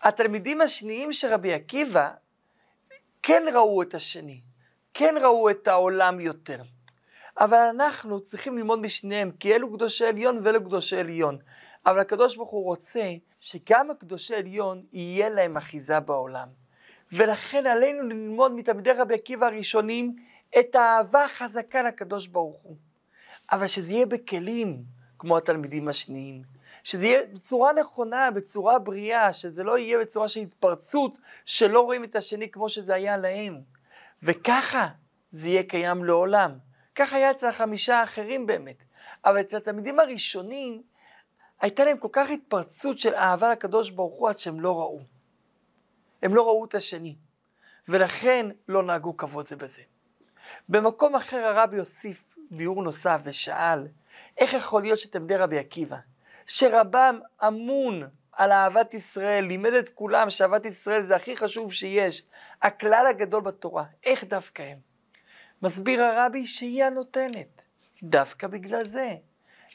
התלמידים 0.01 0.61
השניים 0.61 1.13
של 1.13 1.33
רבי 1.33 1.53
עקיבא 1.53 2.09
כן 3.23 3.43
ראו 3.53 3.81
את 3.81 3.93
השני, 3.93 4.41
כן 4.93 5.15
ראו 5.21 5.49
את 5.49 5.67
העולם 5.67 6.19
יותר. 6.19 6.61
אבל 7.39 7.57
אנחנו 7.57 8.19
צריכים 8.21 8.57
ללמוד 8.57 8.79
משניהם, 8.79 9.31
כי 9.39 9.55
אלו 9.55 9.73
קדושי 9.73 10.05
עליון 10.05 10.39
ואלו 10.43 10.65
קדושי 10.65 10.97
עליון. 10.97 11.37
אבל 11.85 11.99
הקדוש 11.99 12.35
ברוך 12.35 12.49
הוא 12.49 12.65
רוצה 12.65 13.13
שגם 13.39 13.91
הקדושי 13.91 14.35
עליון 14.35 14.83
יהיה 14.93 15.29
להם 15.29 15.57
אחיזה 15.57 15.99
בעולם. 15.99 16.47
ולכן 17.11 17.67
עלינו 17.67 18.03
ללמוד 18.03 18.51
מתלמידי 18.51 18.91
רבי 18.91 19.15
עקיבא 19.15 19.45
הראשונים 19.45 20.15
את 20.59 20.75
האהבה 20.75 21.25
החזקה 21.25 21.83
לקדוש 21.83 22.27
ברוך 22.27 22.61
הוא. 22.63 22.77
אבל 23.51 23.67
שזה 23.67 23.93
יהיה 23.93 24.05
בכלים, 24.05 24.83
כמו 25.19 25.37
התלמידים 25.37 25.87
השניים. 25.87 26.41
שזה 26.83 27.07
יהיה 27.07 27.21
בצורה 27.33 27.73
נכונה, 27.73 28.31
בצורה 28.31 28.79
בריאה, 28.79 29.33
שזה 29.33 29.63
לא 29.63 29.77
יהיה 29.77 29.99
בצורה 29.99 30.27
של 30.27 30.39
התפרצות, 30.39 31.17
שלא 31.45 31.81
רואים 31.81 32.03
את 32.03 32.15
השני 32.15 32.51
כמו 32.51 32.69
שזה 32.69 32.93
היה 32.93 33.17
להם. 33.17 33.61
וככה 34.23 34.87
זה 35.31 35.49
יהיה 35.49 35.63
קיים 35.63 36.03
לעולם. 36.03 36.68
ככה 36.99 37.15
היה 37.15 37.31
אצל 37.31 37.47
החמישה 37.47 37.99
האחרים 37.99 38.45
באמת. 38.45 38.83
אבל 39.25 39.41
אצל 39.41 39.57
התלמידים 39.57 39.99
הראשונים, 39.99 40.83
הייתה 41.61 41.85
להם 41.85 41.97
כל 41.97 42.07
כך 42.11 42.29
התפרצות 42.29 42.99
של 42.99 43.15
אהבה 43.15 43.51
לקדוש 43.51 43.89
ברוך 43.89 44.13
הוא 44.19 44.29
עד 44.29 44.37
שהם 44.37 44.59
לא 44.59 44.79
ראו. 44.79 44.99
הם 46.23 46.35
לא 46.35 46.43
ראו 46.47 46.65
את 46.65 46.75
השני, 46.75 47.15
ולכן 47.87 48.45
לא 48.67 48.83
נהגו 48.83 49.17
כבוד 49.17 49.47
זה 49.47 49.55
בזה. 49.55 49.81
במקום 50.69 51.15
אחר 51.15 51.37
הרבי 51.37 51.77
הוסיף 51.77 52.35
ביאור 52.51 52.83
נוסף 52.83 53.21
ושאל, 53.23 53.87
איך 54.37 54.53
יכול 54.53 54.81
להיות 54.81 54.99
שתלמידי 54.99 55.35
רבי 55.35 55.59
עקיבא, 55.59 55.97
שרבם 56.45 57.19
אמון 57.47 58.09
על 58.31 58.51
אהבת 58.51 58.93
ישראל, 58.93 59.45
לימד 59.45 59.73
את 59.73 59.89
כולם 59.89 60.29
שאהבת 60.29 60.65
ישראל 60.65 61.07
זה 61.07 61.15
הכי 61.15 61.37
חשוב 61.37 61.73
שיש, 61.73 62.23
הכלל 62.61 63.05
הגדול 63.09 63.41
בתורה, 63.41 63.83
איך 64.03 64.23
דווקא 64.23 64.61
הם? 64.61 64.88
מסביר 65.61 66.03
הרבי 66.03 66.45
שהיא 66.45 66.83
הנותנת, 66.83 67.63
דווקא 68.03 68.47
בגלל 68.47 68.85
זה, 68.85 69.15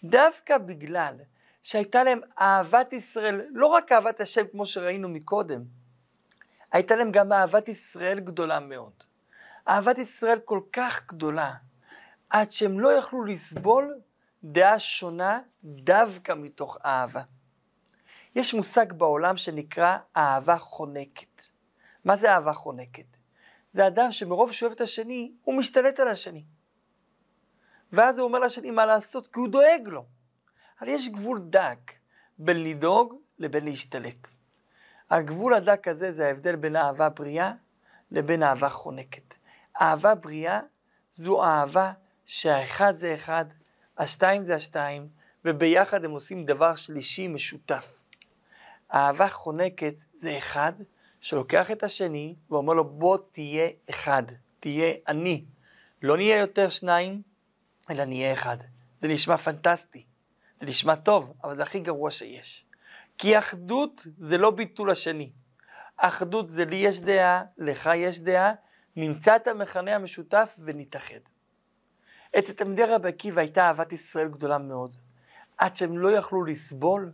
דווקא 0.05 0.59
בגלל 0.59 1.17
שהייתה 1.63 2.05
להם 2.05 2.21
אהבת 2.41 2.93
ישראל, 2.93 3.41
לא 3.51 3.67
רק 3.67 3.93
אהבת 3.93 4.21
השם 4.21 4.47
כמו 4.53 4.67
שראינו 4.67 5.09
מקודם, 5.09 5.65
הייתה 6.73 6.97
להם 6.97 7.13
גם 7.13 7.33
אהבת 7.33 7.69
ישראל 7.69 8.21
גדולה 8.21 8.61
מאוד. 8.61 8.93
אהבת 9.69 9.99
ישראל 9.99 10.39
כל 10.39 10.61
כך 10.73 11.07
גדולה, 11.07 11.55
עד 12.31 12.51
שהם 12.53 12.81
לא 12.81 12.93
יכלו 12.93 13.25
לסבול 13.25 14.01
דעה 14.45 14.79
שונה 14.79 15.41
דווקא 15.65 16.33
מתוך 16.37 16.79
אהבה. 16.85 17.23
יש 18.35 18.55
מושג 18.55 18.93
בעולם 18.93 19.37
שנקרא 19.37 19.99
אהבה 20.17 20.59
חונקת. 20.59 21.43
מה 22.05 22.17
זה 22.17 22.33
אהבה 22.33 22.53
חונקת? 22.53 23.17
זה 23.75 23.87
אדם 23.87 24.13
שמרוב 24.13 24.53
שאוהב 24.53 24.73
את 24.73 24.81
השני, 24.81 25.33
הוא 25.45 25.55
משתלט 25.55 26.01
על 26.01 26.09
השני. 26.09 26.45
ואז 27.93 28.19
הוא 28.19 28.29
אומר 28.29 28.39
לשני 28.39 28.71
מה 28.71 28.87
לעשות, 28.87 29.27
כי 29.27 29.41
הוא 29.41 29.49
דואג 29.49 29.83
לו. 29.85 30.05
אבל 30.81 30.89
יש 30.89 31.09
גבול 31.09 31.39
דק 31.39 31.93
בין 32.39 32.65
לדאוג 32.65 33.15
לבין 33.39 33.65
להשתלט. 33.65 34.29
הגבול 35.11 35.55
הדק 35.55 35.89
הזה 35.89 36.13
זה 36.13 36.27
ההבדל 36.27 36.57
בין 36.57 36.77
אהבה 36.77 37.09
בריאה 37.09 37.53
לבין 38.11 38.43
אהבה 38.43 38.69
חונקת. 38.69 39.35
אהבה 39.81 40.15
בריאה 40.15 40.61
זו 41.15 41.45
אהבה 41.45 41.93
שהאחד 42.27 42.97
זה 42.97 43.15
אחד, 43.15 43.45
השתיים 43.99 44.45
זה 44.45 44.55
השתיים, 44.55 45.09
וביחד 45.45 46.05
הם 46.05 46.11
עושים 46.11 46.45
דבר 46.45 46.75
שלישי 46.75 47.29
משותף. 47.29 48.05
אהבה 48.95 49.29
חונקת 49.29 49.95
זה 50.15 50.39
אחד 50.39 50.73
שלוקח 51.25 51.71
את 51.71 51.83
השני 51.83 52.35
ואומר 52.51 52.73
לו 52.75 52.85
בוא 52.85 53.19
תהיה 53.33 53.69
אחד, 53.91 54.23
תהיה 54.61 54.95
אני. 55.09 55.45
לא 56.03 56.17
נהיה 56.17 56.39
יותר 56.39 56.69
שניים, 56.69 57.23
אלא 57.91 58.05
נהיה 58.05 58.33
אחד. 58.33 58.57
זה 59.01 59.09
נשמע 59.09 59.37
פנטסטי, 59.37 60.05
זה 60.61 60.67
נשמע 60.67 60.95
טוב, 60.95 61.33
אבל 61.45 61.57
זה 61.57 61.63
הכי 61.63 61.81
גרוע 61.81 62.11
שיש. 62.11 62.65
כי 63.19 63.39
אחדות 63.39 64.07
זה 64.19 64.39
לא 64.39 64.51
ביטול 64.51 64.91
השני. 64.91 65.33
אחדות 65.97 66.49
זה 66.49 66.65
לי 66.65 66.77
יש 66.77 67.01
דעה, 67.01 67.43
לך 67.59 67.91
יש 67.97 68.21
דעה, 68.21 68.53
נמצא 68.97 69.37
את 69.37 69.47
המכנה 69.47 69.95
המשותף 69.95 70.59
ונתאחד. 70.65 71.21
אצל 72.39 72.53
תלמידי 72.53 72.85
רבי 72.85 73.09
עקיבא 73.09 73.41
הייתה 73.41 73.63
אהבת 73.63 73.93
ישראל 73.93 74.29
גדולה 74.29 74.59
מאוד, 74.59 74.97
עד 75.59 75.77
שהם 75.77 75.99
לא 75.99 76.09
יכלו 76.09 76.45
לסבול 76.45 77.13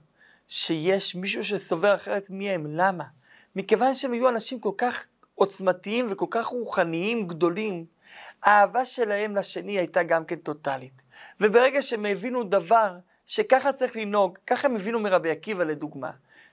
שיש 0.48 1.14
מישהו 1.14 1.44
שסובר 1.44 1.94
אחרת 1.94 2.30
מי 2.30 2.50
הם. 2.50 2.66
למה? 2.66 3.19
מכיוון 3.56 3.94
שהם 3.94 4.12
היו 4.12 4.28
אנשים 4.28 4.60
כל 4.60 4.72
כך 4.78 5.06
עוצמתיים 5.34 6.06
וכל 6.10 6.26
כך 6.30 6.46
רוחניים 6.46 7.26
גדולים, 7.28 7.84
האהבה 8.42 8.84
שלהם 8.84 9.36
לשני 9.36 9.78
הייתה 9.78 10.02
גם 10.02 10.24
כן 10.24 10.36
טוטאלית. 10.36 11.02
וברגע 11.40 11.82
שהם 11.82 12.06
הבינו 12.06 12.44
דבר 12.44 12.96
שככה 13.26 13.72
צריך 13.72 13.96
לנהוג, 13.96 14.38
ככה 14.46 14.68
הם 14.68 14.76
הבינו 14.76 15.00
מרבי 15.00 15.30
עקיבא 15.30 15.64
לדוגמה, 15.64 16.10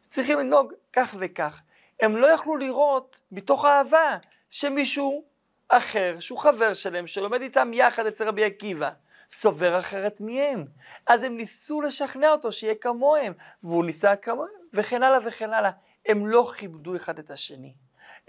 צריכים 0.08 0.39
לנהוג 0.39 0.74
כך 0.94 1.16
וכך. 1.20 1.62
הם 2.01 2.18
לא 2.18 2.27
יכלו 2.27 2.58
לראות 2.58 3.20
מתוך 3.32 3.66
אהבה 3.66 4.18
שמישהו 4.50 5.24
אחר, 5.70 6.16
שהוא 6.20 6.39
חבר 6.39 6.74
שלהם, 6.74 7.08
שלומד 7.08 7.42
איתם 7.42 7.72
יחד 7.74 8.06
אצל 8.06 8.27
רבי 8.27 8.44
עקיבא, 8.44 8.89
סובר 9.32 9.80
אחרת 9.80 10.22
מהם. 10.22 10.66
אז 11.08 11.24
הם 11.24 11.38
ניסו 11.38 11.82
לשכנע 11.82 12.32
אותו 12.32 12.51
שיהיה 12.51 12.75
כמוהם, 12.75 13.34
והוא 13.63 13.86
ניסה 13.86 14.16
כמוהם, 14.16 14.50
וכן 14.74 15.04
הלאה 15.04 15.20
וכן 15.25 15.54
הלאה. 15.54 15.72
הם 16.07 16.27
לא 16.27 16.51
כיבדו 16.57 16.95
אחד 16.95 17.19
את 17.19 17.31
השני. 17.31 17.73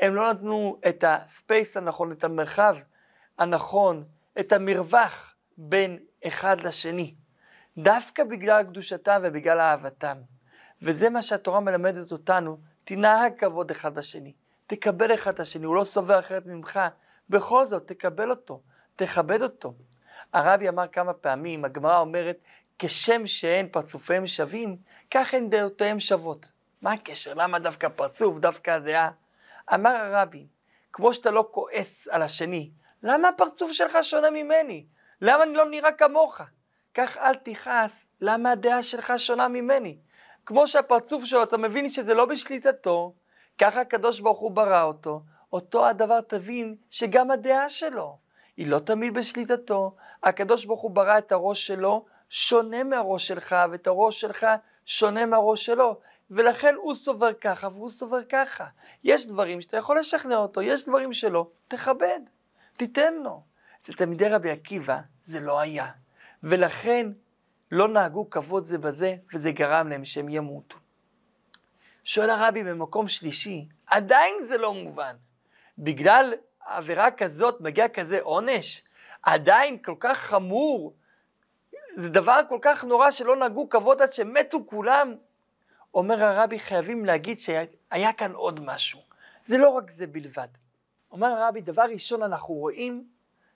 הם 0.01 0.15
לא 0.15 0.33
נתנו 0.33 0.81
את 0.89 1.05
הספייס 1.07 1.77
הנכון, 1.77 2.13
את 2.13 2.25
המרחב 2.25 2.77
הנכון, 3.39 4.05
את 4.41 4.53
המרווח 4.53 5.35
בין 5.57 5.99
אחד 6.27 6.61
לשני. 6.61 7.15
דווקא 7.79 8.25
בגלל 8.25 8.63
קדושתם 8.63 9.21
ובגלל 9.25 9.61
אהבתם. 9.61 10.19
וזה 10.83 11.11
מה 11.11 11.23
שהתורה 11.23 11.61
מלמדת 11.61 12.13
אותנו, 12.13 12.59
תנהג 12.85 13.33
כבוד 13.39 13.71
אחד 13.71 13.95
בשני. 13.95 14.33
תקבל 14.67 15.15
אחד 15.15 15.35
את 15.35 15.41
השני, 15.41 15.67
הוא 15.67 15.77
לא 15.77 15.85
סובר 15.85 16.19
אחרת 16.19 16.47
ממך. 16.47 16.81
בכל 17.31 17.67
זאת, 17.67 17.89
תקבל 17.89 18.31
אותו, 18.31 18.61
תכבד 18.97 19.43
אותו. 19.43 19.75
הרבי 20.33 20.69
אמר 20.69 20.89
כמה 20.89 21.13
פעמים, 21.13 21.65
הגמרא 21.65 21.99
אומרת, 21.99 22.39
כשם 22.79 23.27
שאין 23.27 23.69
פרצופיהם 23.69 24.27
שווים, 24.27 24.77
כך 25.11 25.35
הן 25.35 25.51
דעותיהם 25.51 26.01
שוות. 26.01 26.51
מה 26.83 26.93
הקשר? 26.93 27.35
למה 27.35 27.59
דווקא 27.59 27.89
פרצוף, 27.89 28.39
דווקא 28.39 28.71
הדעה? 28.71 29.11
אמר 29.75 29.91
הרבי, 29.91 30.47
כמו 30.93 31.13
שאתה 31.15 31.31
לא 31.31 31.49
כועס 31.51 32.09
על 32.09 32.23
השני, 32.23 32.71
למה 33.03 33.29
הפרצוף 33.29 33.73
שלך 33.73 33.99
שונה 34.03 34.31
ממני? 34.31 34.87
למה 35.21 35.43
אני 35.43 35.55
לא 35.55 35.71
נראה 35.71 35.93
כמוך? 35.93 36.41
כך 36.95 37.17
אל 37.17 37.35
תכעס, 37.35 38.05
למה 38.21 38.51
הדעה 38.51 38.83
שלך 38.83 39.13
שונה 39.17 39.49
ממני? 39.49 39.99
כמו 40.47 40.69
שהפרצוף 40.69 41.25
שלו, 41.25 41.43
אתה 41.43 41.57
מבין 41.57 41.89
שזה 41.89 42.15
לא 42.15 42.25
בשליטתו, 42.27 43.15
ככה 43.59 43.81
הקדוש 43.81 44.21
ברוך 44.21 44.39
הוא 44.39 44.51
ברא 44.51 44.83
אותו, 44.83 45.23
אותו 45.53 45.87
הדבר 45.87 46.21
תבין 46.21 46.77
שגם 46.91 47.31
הדעה 47.31 47.69
שלו 47.69 48.19
היא 48.57 48.67
לא 48.67 48.79
תמיד 48.79 49.15
בשליטתו. 49.15 49.95
הקדוש 50.23 50.65
ברוך 50.65 50.81
הוא 50.81 50.91
ברא 50.91 51.19
את 51.19 51.33
הראש 51.33 51.67
שלו 51.67 52.05
שונה 52.29 52.85
מהראש 52.85 53.29
שלך, 53.29 53.57
ואת 53.71 53.87
הראש 53.87 54.21
שלך 54.21 54.47
שונה 54.85 55.27
מהראש 55.27 55.67
שלו. 55.67 56.01
ולכן 56.31 56.75
הוא 56.75 56.95
סובר 56.95 57.33
ככה 57.33 57.69
והוא 57.69 57.91
סובר 57.91 58.25
ככה. 58.25 58.67
יש 59.05 59.27
דברים 59.27 59.61
שאתה 59.61 59.77
יכול 59.77 59.99
לשכנע 59.99 60.37
אותו, 60.37 60.63
יש 60.63 60.85
דברים 60.85 61.13
שלא, 61.13 61.51
תכבד, 61.69 62.21
תיתן 62.77 63.15
לו. 63.15 63.43
אצל 63.83 63.93
תלמידי 63.93 64.29
רבי 64.29 64.51
עקיבא 64.51 65.01
זה 65.25 65.41
לא 65.41 65.61
היה. 65.61 65.87
ולכן 66.43 67.07
לא 67.73 67.89
נהגו 67.89 68.31
כבוד 68.31 68.65
זה 68.65 68.79
בזה, 68.79 69.17
וזה 69.35 69.53
גרם 69.53 69.89
להם 69.89 70.05
שהם 70.05 70.29
ימותו. 70.29 70.77
שואל 72.05 72.31
הרבי 72.31 72.65
במקום 72.65 73.09
שלישי, 73.09 73.69
עדיין 73.87 74.35
זה 74.45 74.59
לא 74.59 74.75
מובן. 74.75 75.17
בגלל 75.79 76.35
עבירה 76.67 77.11
כזאת 77.11 77.61
מגיע 77.61 77.89
כזה 77.89 78.19
עונש, 78.23 78.83
עדיין 79.23 79.79
כל 79.83 79.95
כך 80.01 80.19
חמור, 80.19 80.95
זה 81.97 82.09
דבר 82.09 82.41
כל 82.49 82.59
כך 82.63 82.85
נורא 82.85 83.11
שלא 83.11 83.37
נהגו 83.37 83.69
כבוד 83.69 84.03
עד 84.03 84.13
שמתו 84.13 84.59
כולם. 84.67 85.15
אומר 85.95 86.25
הרבי, 86.25 86.59
חייבים 86.59 87.05
להגיד 87.05 87.39
שהיה 87.39 88.13
כאן 88.13 88.33
עוד 88.33 88.61
משהו. 88.65 89.01
זה 89.45 89.59
לא 89.59 89.69
רק 89.69 89.91
זה 89.91 90.07
בלבד. 90.07 90.49
אומר 91.11 91.27
הרבי, 91.29 91.61
דבר 91.61 91.83
ראשון 91.83 92.23
אנחנו 92.23 92.55
רואים 92.55 93.05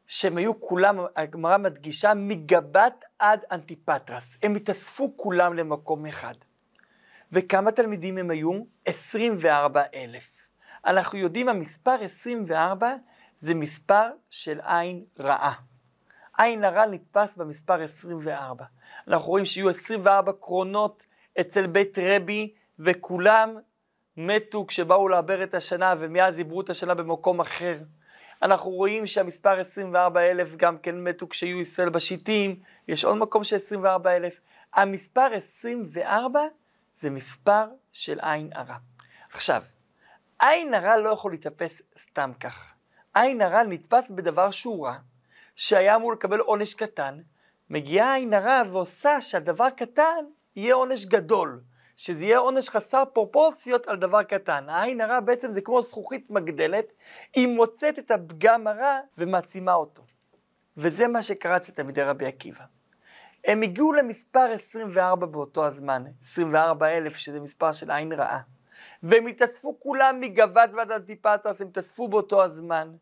שהם 0.07 0.37
היו 0.37 0.61
כולם, 0.61 0.99
הגמרא 1.17 1.57
מדגישה, 1.57 2.15
מגבת 2.15 3.05
עד 3.19 3.45
אנטיפטרס. 3.53 4.37
הם 4.43 4.55
התאספו 4.55 5.17
כולם 5.17 5.55
למקום 5.55 6.07
אחד. 6.07 6.35
וכמה 7.33 7.73
תלמידים 7.73 8.19
הם 8.19 8.31
היו? 8.31 8.63
24 8.85 9.83
אלף. 9.95 10.31
אנחנו 10.87 11.19
יודעים, 11.19 11.49
המספר 11.49 11.97
24 12.03 12.95
זה 13.39 13.55
מספר 13.55 14.11
של 14.31 14.61
עין 14.65 15.05
רעה. 15.21 15.53
עין 16.39 16.65
הרע 16.65 16.87
נתפס 16.87 17.37
במספר 17.37 17.83
24. 17.83 18.65
אנחנו 19.09 19.29
רואים 19.31 19.45
שיהיו 19.45 19.69
24 19.69 20.33
קרונות 20.33 21.07
אצל 21.41 21.67
בית 21.67 21.99
רבי, 22.03 22.55
וכולם 22.79 23.57
מתו 24.17 24.67
כשבאו 24.67 25.09
לעבר 25.09 25.43
את 25.43 25.55
השנה, 25.55 25.95
ומאז 25.99 26.39
עברו 26.39 26.61
את 26.61 26.71
השנה 26.71 26.95
במקום 26.95 27.41
אחר. 27.41 27.77
אנחנו 28.43 28.71
רואים 28.71 29.07
שהמספר 29.07 29.61
24 29.61 30.21
אלף 30.21 30.57
גם 30.57 30.79
כן 30.79 31.05
מתו 31.05 31.29
כשיהיו 31.29 31.61
ישראל 31.61 31.89
בשיטים, 31.89 32.61
יש 32.89 33.05
עוד 33.05 33.17
מקום 33.17 33.45
של 33.45 33.57
24 33.57 34.17
אלף. 34.17 34.41
המספר 34.75 35.29
24 35.35 36.41
זה 36.97 37.11
מספר 37.11 37.65
של 37.93 38.19
עין 38.23 38.51
הרע. 38.55 38.77
עכשיו, 39.33 39.63
עין 40.41 40.75
הרע 40.75 40.97
לא 40.97 41.09
יכול 41.09 41.33
להתאפס 41.33 41.83
סתם 41.99 42.33
כך. 42.41 42.75
עין 43.15 43.41
הרע 43.41 43.63
נתפס 43.63 44.11
בדבר 44.11 44.51
שהוא 44.51 44.87
רע, 44.87 44.97
שהיה 45.57 45.97
אמור 45.97 46.13
לקבל 46.13 46.41
עונש 46.41 46.75
קטן, 46.75 47.21
מגיעה 47.71 48.15
עין 48.15 48.35
הרע 48.35 48.63
ועושה 48.71 49.21
שהדבר 49.21 49.71
קטן 49.71 50.25
יהיה 50.57 50.75
עונש 50.75 51.07
גדול. 51.07 51.61
שזה 51.97 52.25
יהיה 52.25 52.39
עונש 52.39 52.69
חסר 52.69 53.05
פרופורציות 53.13 53.87
על 53.87 53.97
דבר 53.97 54.23
קטן. 54.23 54.69
העין 54.69 55.01
הרע 55.01 55.21
בעצם 55.21 55.53
זה 55.53 55.61
כמו 55.61 55.83
זכוכית 55.83 56.31
מגדלת, 56.31 56.93
היא 57.35 57.49
מוצאת 57.49 57.99
את 57.99 58.11
הפגם 58.11 58.67
הרע 58.67 59.01
ומעצימה 59.19 59.75
אותו. 59.75 60.03
וזה 60.77 61.09
מה 61.09 61.23
שקרה 61.23 61.57
אצל 61.57 61.73
תלמידי 61.73 62.03
רבי 62.03 62.27
עקיבא. 62.27 62.65
הם 63.45 63.63
הגיעו 63.63 63.93
למספר 63.93 64.53
24 64.55 65.27
באותו 65.27 65.67
הזמן, 65.67 66.05
24 66.23 66.89
אלף, 66.89 67.17
שזה 67.17 67.41
מספר 67.41 67.73
של 67.73 67.91
עין 67.91 68.13
רעה. 68.13 68.41
והם 69.03 69.27
התאספו 69.27 69.81
כולם 69.81 70.21
מגבת 70.21 70.71
ועד 70.77 70.93
אנטיפטרס, 70.93 71.61
הם 71.61 71.69
התאספו 71.69 72.09
באותו 72.09 72.43
הזמן. 72.43 72.93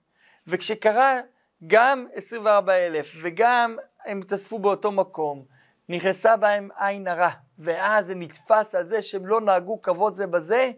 וכשקרה 0.46 1.20
גם 1.66 2.06
24 2.14 2.72
אלף 2.72 3.12
וגם 3.22 3.76
הם 4.06 4.20
התאספו 4.20 4.58
באותו 4.58 4.92
מקום, 4.92 5.44
נכנסה 5.90 6.36
בהם 6.36 6.68
עין 6.76 7.08
הרע, 7.08 7.30
ואז 7.58 8.06
זה 8.06 8.14
נתפס 8.14 8.74
על 8.74 8.88
זה 8.88 9.02
שהם 9.02 9.26
לא 9.26 9.40
נהגו 9.40 9.82
כבוד 9.82 10.14
זה 10.14 10.26
בזה, 10.26 10.70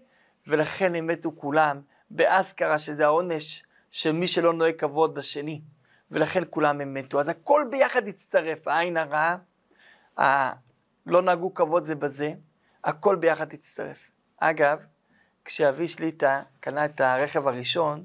ולכן 0.46 0.94
הם 0.94 1.06
מתו 1.06 1.36
כולם 1.36 1.80
באסכרה, 2.10 2.78
שזה 2.78 3.04
העונש 3.04 3.64
של 3.90 4.12
מי 4.12 4.26
שלא 4.26 4.52
נוהג 4.52 4.76
כבוד 4.76 5.14
בשני, 5.14 5.60
ולכן 6.10 6.42
כולם 6.50 6.80
הם 6.80 6.94
מתו. 6.94 7.20
אז 7.20 7.28
הכל 7.28 7.64
ביחד 7.70 8.08
הצטרף, 8.08 8.68
העין 8.68 8.96
הרע, 8.96 9.36
ה... 10.20 10.52
לא 11.06 11.22
נהגו 11.22 11.54
כבוד 11.54 11.84
זה 11.84 11.94
בזה, 11.94 12.32
הכל 12.84 13.16
ביחד 13.16 13.52
הצטרף. 13.52 14.10
אגב, 14.38 14.78
כשאבי 15.44 15.88
שליטה 15.88 16.42
קנה 16.60 16.84
את 16.84 17.00
הרכב 17.00 17.48
הראשון, 17.48 18.04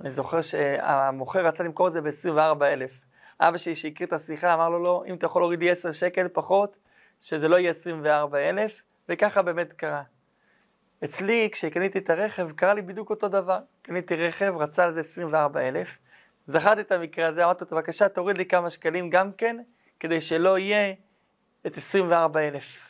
אני 0.00 0.10
זוכר 0.10 0.40
שהמוכר 0.40 1.46
רצה 1.46 1.64
למכור 1.64 1.88
את 1.88 1.92
זה 1.92 2.00
ב-24,000. 2.00 3.03
אבא 3.48 3.58
שלי 3.58 3.74
שהכיר 3.74 4.06
את 4.06 4.12
השיחה 4.12 4.54
אמר 4.54 4.68
לו, 4.68 4.82
לא, 4.82 5.04
אם 5.06 5.14
אתה 5.14 5.26
יכול 5.26 5.42
להוריד 5.42 5.60
לי 5.60 5.70
10 5.70 5.92
שקל 5.92 6.28
פחות, 6.32 6.76
שזה 7.20 7.48
לא 7.48 7.58
יהיה 7.58 7.70
24,000, 7.70 8.82
וככה 9.08 9.42
באמת 9.42 9.72
קרה. 9.72 10.02
אצלי, 11.04 11.48
כשקניתי 11.52 11.98
את 11.98 12.10
הרכב, 12.10 12.50
קרה 12.50 12.74
לי 12.74 12.82
בדיוק 12.82 13.10
אותו 13.10 13.28
דבר. 13.28 13.58
קניתי 13.82 14.16
רכב, 14.16 14.54
רצה 14.56 14.84
על 14.84 14.92
זה 14.92 15.00
24,000, 15.00 15.98
זכרתי 16.46 16.80
את 16.80 16.92
המקרה 16.92 17.26
הזה, 17.26 17.44
אמרתי 17.44 17.64
לו, 17.70 17.76
בבקשה, 17.76 18.08
תוריד 18.08 18.38
לי 18.38 18.46
כמה 18.46 18.70
שקלים 18.70 19.10
גם 19.10 19.32
כן, 19.32 19.56
כדי 20.00 20.20
שלא 20.20 20.58
יהיה 20.58 20.94
את 21.66 21.76
24,000. 21.76 22.88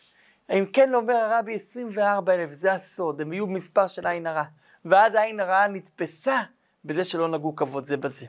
אם 0.51 0.67
כן 0.73 0.95
אומר 0.95 1.15
הרבי 1.15 1.55
24,000, 1.55 2.53
זה 2.53 2.73
הסוד, 2.73 3.21
הם 3.21 3.33
יהיו 3.33 3.47
מספר 3.47 3.87
של 3.87 4.07
עין 4.07 4.27
הרע. 4.27 4.45
ואז 4.85 5.15
העין 5.15 5.41
הרעה 5.41 5.69
נתפסה 5.69 6.41
בזה 6.85 7.05
שלא 7.05 7.29
נגעו 7.29 7.57
כבוד 7.57 7.87
זה 7.87 7.97
בזה. 7.97 8.27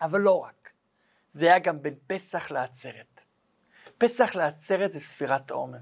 אבל 0.00 0.20
לא 0.20 0.40
רק, 0.40 0.54
זה 1.36 1.46
היה 1.46 1.58
גם 1.58 1.82
בין 1.82 1.94
פסח 2.06 2.50
לעצרת. 2.50 3.24
פסח 3.98 4.34
לעצרת 4.34 4.92
זה 4.92 5.00
ספירת 5.00 5.50
העומר. 5.50 5.78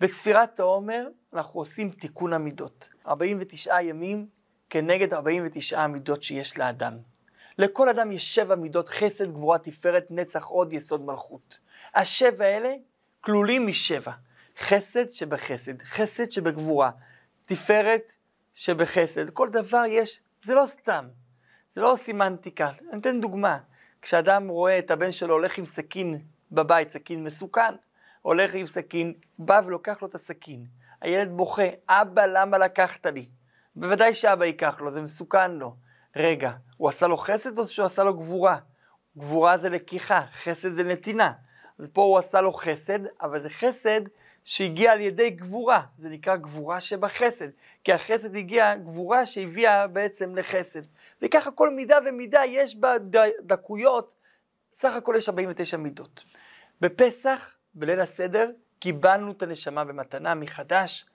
בספירת 0.00 0.60
העומר 0.60 1.08
אנחנו 1.34 1.60
עושים 1.60 1.90
תיקון 1.90 2.32
המידות. 2.32 2.88
49 3.06 3.82
ימים 3.82 4.26
כנגד 4.70 5.14
49 5.14 5.80
המידות 5.80 6.22
שיש 6.22 6.58
לאדם. 6.58 6.98
לכל 7.58 7.88
אדם 7.88 8.12
יש 8.12 8.34
שבע 8.34 8.54
מידות 8.54 8.88
חסד, 8.88 9.32
גבורה, 9.32 9.58
תפארת, 9.58 10.06
נצח, 10.10 10.44
עוד, 10.44 10.72
יסוד, 10.72 11.04
מלכות. 11.04 11.58
השבע 11.94 12.44
האלה 12.44 12.74
כלולים 13.20 13.66
משבע. 13.66 14.12
חסד 14.58 15.08
שבחסד, 15.08 15.82
חסד 15.82 16.30
שבגבורה, 16.30 16.90
תפארת 17.46 18.16
שבחסד. 18.54 19.30
כל 19.30 19.48
דבר 19.48 19.82
יש, 19.88 20.22
זה 20.44 20.54
לא 20.54 20.66
סתם. 20.66 21.08
זה 21.74 21.80
לא 21.80 21.94
סימנטיקה. 21.98 22.70
אני 22.92 23.00
אתן 23.00 23.20
דוגמה. 23.20 23.58
כשאדם 24.02 24.48
רואה 24.48 24.78
את 24.78 24.90
הבן 24.90 25.12
שלו 25.12 25.34
הולך 25.34 25.58
עם 25.58 25.64
סכין 25.64 26.18
בבית, 26.52 26.90
סכין 26.90 27.24
מסוכן, 27.24 27.74
הולך 28.22 28.54
עם 28.54 28.66
סכין, 28.66 29.14
בא 29.38 29.60
ולוקח 29.66 30.02
לו 30.02 30.08
את 30.08 30.14
הסכין. 30.14 30.66
הילד 31.00 31.30
בוכה, 31.30 31.62
אבא, 31.88 32.26
למה 32.26 32.58
לקחת 32.58 33.06
לי? 33.06 33.28
בוודאי 33.76 34.14
שאבא 34.14 34.44
ייקח 34.44 34.80
לו, 34.80 34.90
זה 34.90 35.02
מסוכן 35.02 35.50
לו. 35.50 35.76
רגע, 36.16 36.52
הוא 36.76 36.88
עשה 36.88 37.06
לו 37.06 37.16
חסד 37.16 37.58
או 37.58 37.66
שהוא 37.66 37.86
עשה 37.86 38.04
לו 38.04 38.14
גבורה? 38.14 38.58
גבורה 39.18 39.58
זה 39.58 39.68
לקיחה, 39.68 40.22
חסד 40.32 40.72
זה 40.72 40.82
נתינה. 40.82 41.32
אז 41.78 41.88
פה 41.92 42.02
הוא 42.02 42.18
עשה 42.18 42.40
לו 42.40 42.52
חסד, 42.52 42.98
אבל 43.20 43.40
זה 43.40 43.48
חסד 43.48 44.00
שהגיע 44.44 44.92
על 44.92 45.00
ידי 45.00 45.30
גבורה, 45.30 45.82
זה 45.98 46.08
נקרא 46.08 46.36
גבורה 46.36 46.80
שבחסד, 46.80 47.48
כי 47.84 47.92
החסד 47.92 48.36
הגיע, 48.36 48.76
גבורה 48.76 49.26
שהביאה 49.26 49.86
בעצם 49.86 50.36
לחסד. 50.36 50.82
וככה 51.22 51.50
כל 51.50 51.70
מידה 51.70 51.98
ומידה 52.06 52.40
יש 52.46 52.76
בה 52.76 52.94
דקויות, 53.42 54.14
סך 54.72 54.94
הכל 54.96 55.14
יש 55.18 55.28
49 55.28 55.76
מידות. 55.76 56.24
בפסח, 56.80 57.54
בליל 57.74 58.00
הסדר, 58.00 58.50
קיבלנו 58.78 59.32
את 59.32 59.42
הנשמה 59.42 59.84
במתנה 59.84 60.34
מחדש, 60.34 61.06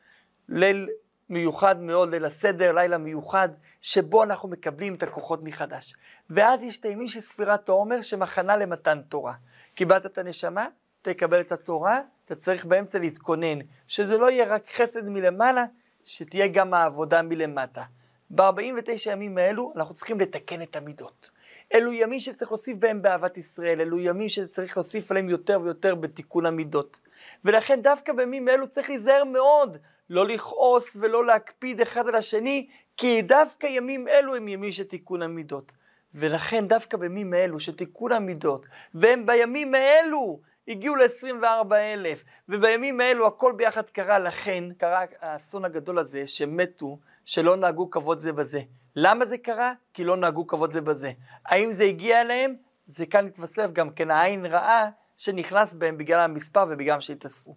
ליל 0.49 0.89
מיוחד 1.29 1.81
מאוד, 1.81 2.09
ליל 2.09 2.25
הסדר, 2.25 2.71
לילה 2.71 2.97
מיוחד, 2.97 3.49
שבו 3.81 4.23
אנחנו 4.23 4.49
מקבלים 4.49 4.95
את 4.95 5.03
הכוחות 5.03 5.43
מחדש. 5.43 5.95
ואז 6.29 6.63
יש 6.63 6.77
את 6.77 6.85
הימים 6.85 7.07
של 7.07 7.21
ספירת 7.21 7.69
העומר 7.69 8.01
שמכנה 8.01 8.57
למתן 8.57 9.01
תורה. 9.01 9.33
קיבלת 9.75 10.05
את 10.05 10.17
הנשמה, 10.17 10.67
תקבל 11.01 11.41
את 11.41 11.51
התורה, 11.51 12.01
אתה 12.27 12.35
צריך 12.35 12.65
באמצע 12.65 12.99
להתכונן, 12.99 13.59
שזה 13.87 14.17
לא 14.17 14.29
יהיה 14.31 14.47
רק 14.47 14.69
חסד 14.69 15.09
מלמעלה, 15.09 15.65
שתהיה 16.03 16.47
גם 16.47 16.73
העבודה 16.73 17.21
מלמטה. 17.21 17.83
ב-49 18.29 19.11
ימים 19.11 19.37
האלו 19.37 19.73
אנחנו 19.75 19.95
צריכים 19.95 20.19
לתקן 20.19 20.61
את 20.61 20.75
המידות. 20.75 21.31
אלו 21.73 21.93
ימים 21.93 22.19
שצריך 22.19 22.51
להוסיף 22.51 22.77
בהם 22.77 23.01
באהבת 23.01 23.37
ישראל, 23.37 23.81
אלו 23.81 23.99
ימים 23.99 24.29
שצריך 24.29 24.77
להוסיף 24.77 25.11
עליהם 25.11 25.29
יותר 25.29 25.61
ויותר 25.63 25.95
בתיקון 25.95 26.45
המידות. 26.45 26.99
ולכן 27.45 27.81
דווקא 27.81 28.13
בימים 28.13 28.49
אלו 28.49 28.67
צריך 28.67 28.89
להיזהר 28.89 29.23
מאוד, 29.23 29.77
לא 30.09 30.27
לכעוס 30.27 30.97
ולא 30.99 31.25
להקפיד 31.25 31.81
אחד 31.81 32.07
על 32.07 32.15
השני, 32.15 32.67
כי 32.97 33.21
דווקא 33.21 33.67
ימים 33.67 34.07
אלו 34.07 34.35
הם 34.35 34.47
ימים 34.47 34.71
של 34.71 34.83
תיקון 34.83 35.21
המידות. 35.21 35.71
ולכן 36.15 36.67
דווקא 36.67 36.97
בימים 36.97 37.33
האלו 37.33 37.59
של 37.59 37.75
תיקון 37.75 38.11
המידות, 38.11 38.65
והם 38.93 39.25
בימים 39.25 39.75
האלו 39.75 40.39
הגיעו 40.67 40.95
ל-24 40.95 41.75
אלף, 41.75 42.23
ובימים 42.49 43.01
האלו 43.01 43.27
הכל 43.27 43.53
ביחד 43.57 43.89
קרה, 43.89 44.19
לכן 44.19 44.63
קרה 44.77 45.01
האסון 45.21 45.65
הגדול 45.65 45.99
הזה 45.99 46.27
שמתו, 46.27 46.99
שלא 47.25 47.55
נהגו 47.55 47.89
כבוד 47.89 48.17
זה 48.17 48.33
בזה. 48.33 48.61
למה 48.95 49.25
זה 49.25 49.37
קרה? 49.37 49.73
כי 49.93 50.03
לא 50.03 50.17
נהגו 50.17 50.47
כבוד 50.47 50.71
זה 50.71 50.81
בזה. 50.81 51.11
האם 51.45 51.73
זה 51.73 51.83
הגיע 51.83 52.21
אליהם? 52.21 52.55
זה 52.85 53.05
כאן 53.05 53.27
התווסף 53.27 53.69
גם 53.73 53.89
כן 53.89 54.11
העין 54.11 54.45
רעה 54.45 54.89
שנכנס 55.17 55.73
בהם 55.73 55.97
בגלל 55.97 56.19
המספר 56.19 56.65
ובגלל 56.69 56.99
שהתאספו. 56.99 57.55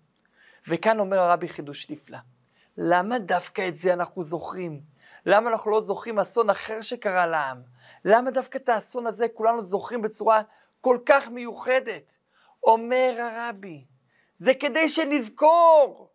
וכאן 0.68 1.00
אומר 1.00 1.18
הרבי 1.18 1.48
חידוש 1.48 1.90
נפלא. 1.90 2.18
למה 2.76 3.18
דווקא 3.18 3.68
את 3.68 3.76
זה 3.76 3.92
אנחנו 3.92 4.24
זוכרים? 4.24 4.80
למה 5.26 5.50
אנחנו 5.50 5.70
לא 5.70 5.80
זוכרים 5.80 6.18
אסון 6.18 6.50
אחר 6.50 6.80
שקרה 6.80 7.26
לעם? 7.26 7.62
למה 8.04 8.30
דווקא 8.30 8.58
את 8.58 8.68
האסון 8.68 9.06
הזה 9.06 9.26
כולנו 9.34 9.62
זוכרים 9.62 10.02
בצורה 10.02 10.42
כל 10.80 10.98
כך 11.06 11.28
מיוחדת? 11.28 12.16
אומר 12.64 13.14
הרבי, 13.18 13.84
זה 14.38 14.54
כדי 14.54 14.88
שנזכור 14.88 16.10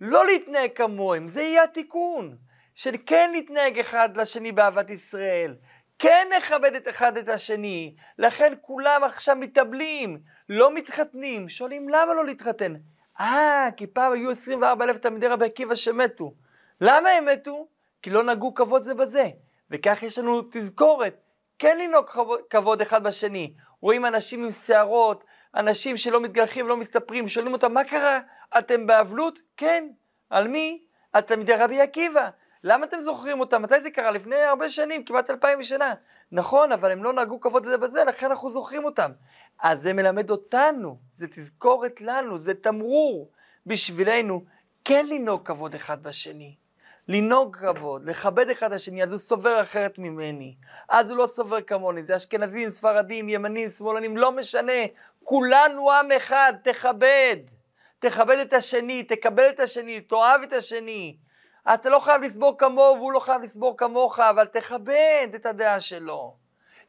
לא 0.00 0.26
להתנהג 0.26 0.70
כמוהם, 0.74 1.28
זה 1.28 1.42
יהיה 1.42 1.62
התיקון, 1.64 2.36
של 2.74 2.94
כן 3.06 3.30
להתנהג 3.32 3.78
אחד 3.78 4.16
לשני 4.16 4.52
באהבת 4.52 4.90
ישראל, 4.90 5.56
כן 5.98 6.28
נכבד 6.38 6.74
את 6.74 6.88
אחד 6.88 7.16
את 7.16 7.28
השני, 7.28 7.94
לכן 8.18 8.52
כולם 8.60 9.00
עכשיו 9.04 9.36
מתאבלים, 9.36 10.18
לא 10.48 10.74
מתחתנים, 10.74 11.48
שואלים 11.48 11.88
למה 11.88 12.14
לא 12.14 12.24
להתחתן? 12.24 12.74
אה, 13.20 13.68
כי 13.76 13.86
פעם 13.86 14.12
היו 14.12 14.30
24 14.30 14.84
אלף 14.84 14.98
תלמידי 14.98 15.26
רבי 15.26 15.46
עקיבא 15.46 15.74
שמתו. 15.74 16.34
למה 16.80 17.08
הם 17.08 17.26
מתו? 17.26 17.68
כי 18.02 18.10
לא 18.10 18.22
נהגו 18.22 18.54
כבוד 18.54 18.82
זה 18.82 18.94
בזה. 18.94 19.28
וכך 19.70 20.02
יש 20.02 20.18
לנו 20.18 20.42
תזכורת, 20.42 21.16
כן 21.58 21.78
לנהוג 21.78 22.06
כבוד 22.50 22.80
אחד 22.80 23.02
בשני. 23.02 23.54
רואים 23.80 24.06
אנשים 24.06 24.44
עם 24.44 24.50
שערות, 24.50 25.24
אנשים 25.54 25.96
שלא 25.96 26.20
מתגלחים 26.20 26.66
ולא 26.66 26.76
מסתפרים, 26.76 27.28
שואלים 27.28 27.52
אותם, 27.52 27.74
מה 27.74 27.84
קרה? 27.84 28.20
אתם 28.58 28.86
באבלות? 28.86 29.40
כן. 29.56 29.88
על 30.30 30.48
מי? 30.48 30.82
על 31.12 31.22
תלמידי 31.22 31.54
רבי 31.54 31.80
עקיבא. 31.80 32.28
למה 32.64 32.86
אתם 32.86 33.00
זוכרים 33.02 33.40
אותם? 33.40 33.62
מתי 33.62 33.80
זה 33.80 33.90
קרה? 33.90 34.10
לפני 34.10 34.40
הרבה 34.40 34.68
שנים, 34.68 35.04
כמעט 35.04 35.30
אלפיים 35.30 35.62
שנה. 35.62 35.94
נכון, 36.32 36.72
אבל 36.72 36.90
הם 36.90 37.04
לא 37.04 37.12
נהגו 37.12 37.40
כבוד 37.40 37.66
לזה 37.66 37.78
בזה, 37.78 38.04
לכן 38.04 38.26
אנחנו 38.26 38.50
זוכרים 38.50 38.84
אותם. 38.84 39.10
אז 39.62 39.82
זה 39.82 39.92
מלמד 39.92 40.30
אותנו, 40.30 40.98
זה 41.14 41.26
תזכורת 41.26 42.00
לנו, 42.00 42.38
זה 42.38 42.54
תמרור 42.54 43.30
בשבילנו, 43.66 44.44
כן 44.84 45.06
לנהוג 45.06 45.46
כבוד 45.46 45.74
אחד 45.74 46.02
בשני. 46.02 46.54
לנהוג 47.08 47.56
כבוד, 47.56 48.04
לכבד 48.04 48.50
אחד 48.50 48.66
את 48.66 48.72
השני, 48.72 49.02
אז 49.02 49.10
הוא 49.10 49.18
סובר 49.18 49.62
אחרת 49.62 49.98
ממני, 49.98 50.54
אז 50.88 51.10
הוא 51.10 51.18
לא 51.18 51.26
סובר 51.26 51.60
כמוני, 51.60 52.02
זה 52.02 52.16
אשכנזים, 52.16 52.70
ספרדים, 52.70 53.28
ימנים, 53.28 53.68
שמאלנים, 53.68 54.16
לא 54.16 54.32
משנה, 54.32 54.72
כולנו 55.24 55.92
עם 55.92 56.12
אחד, 56.12 56.52
תכבד, 56.62 57.36
תכבד 57.98 58.38
את 58.38 58.52
השני, 58.52 59.02
תקבל 59.02 59.48
את 59.48 59.60
השני, 59.60 60.00
תאהב 60.00 60.42
את 60.42 60.52
השני. 60.52 61.16
אתה 61.74 61.88
לא 61.88 61.98
חייב 61.98 62.22
לסבור 62.22 62.58
כמוהו 62.58 62.96
והוא 62.96 63.12
לא 63.12 63.20
חייב 63.20 63.42
לסבור 63.42 63.76
כמוך, 63.76 64.20
אבל 64.20 64.46
תכבד 64.46 65.28
את 65.34 65.46
הדעה 65.46 65.80
שלו. 65.80 66.36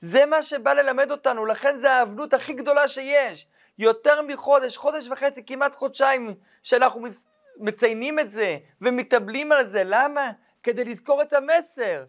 זה 0.01 0.25
מה 0.25 0.43
שבא 0.43 0.73
ללמד 0.73 1.11
אותנו, 1.11 1.45
לכן 1.45 1.77
זה 1.77 1.93
האבנות 1.93 2.33
הכי 2.33 2.53
גדולה 2.53 2.87
שיש. 2.87 3.47
יותר 3.79 4.21
מחודש, 4.21 4.77
חודש 4.77 5.07
וחצי, 5.07 5.45
כמעט 5.45 5.75
חודשיים, 5.75 6.35
שאנחנו 6.63 7.01
מציינים 7.59 8.19
את 8.19 8.31
זה 8.31 8.57
ומתאבלים 8.81 9.51
על 9.51 9.67
זה. 9.67 9.83
למה? 9.85 10.31
כדי 10.63 10.83
לזכור 10.85 11.21
את 11.21 11.33
המסר. 11.33 12.03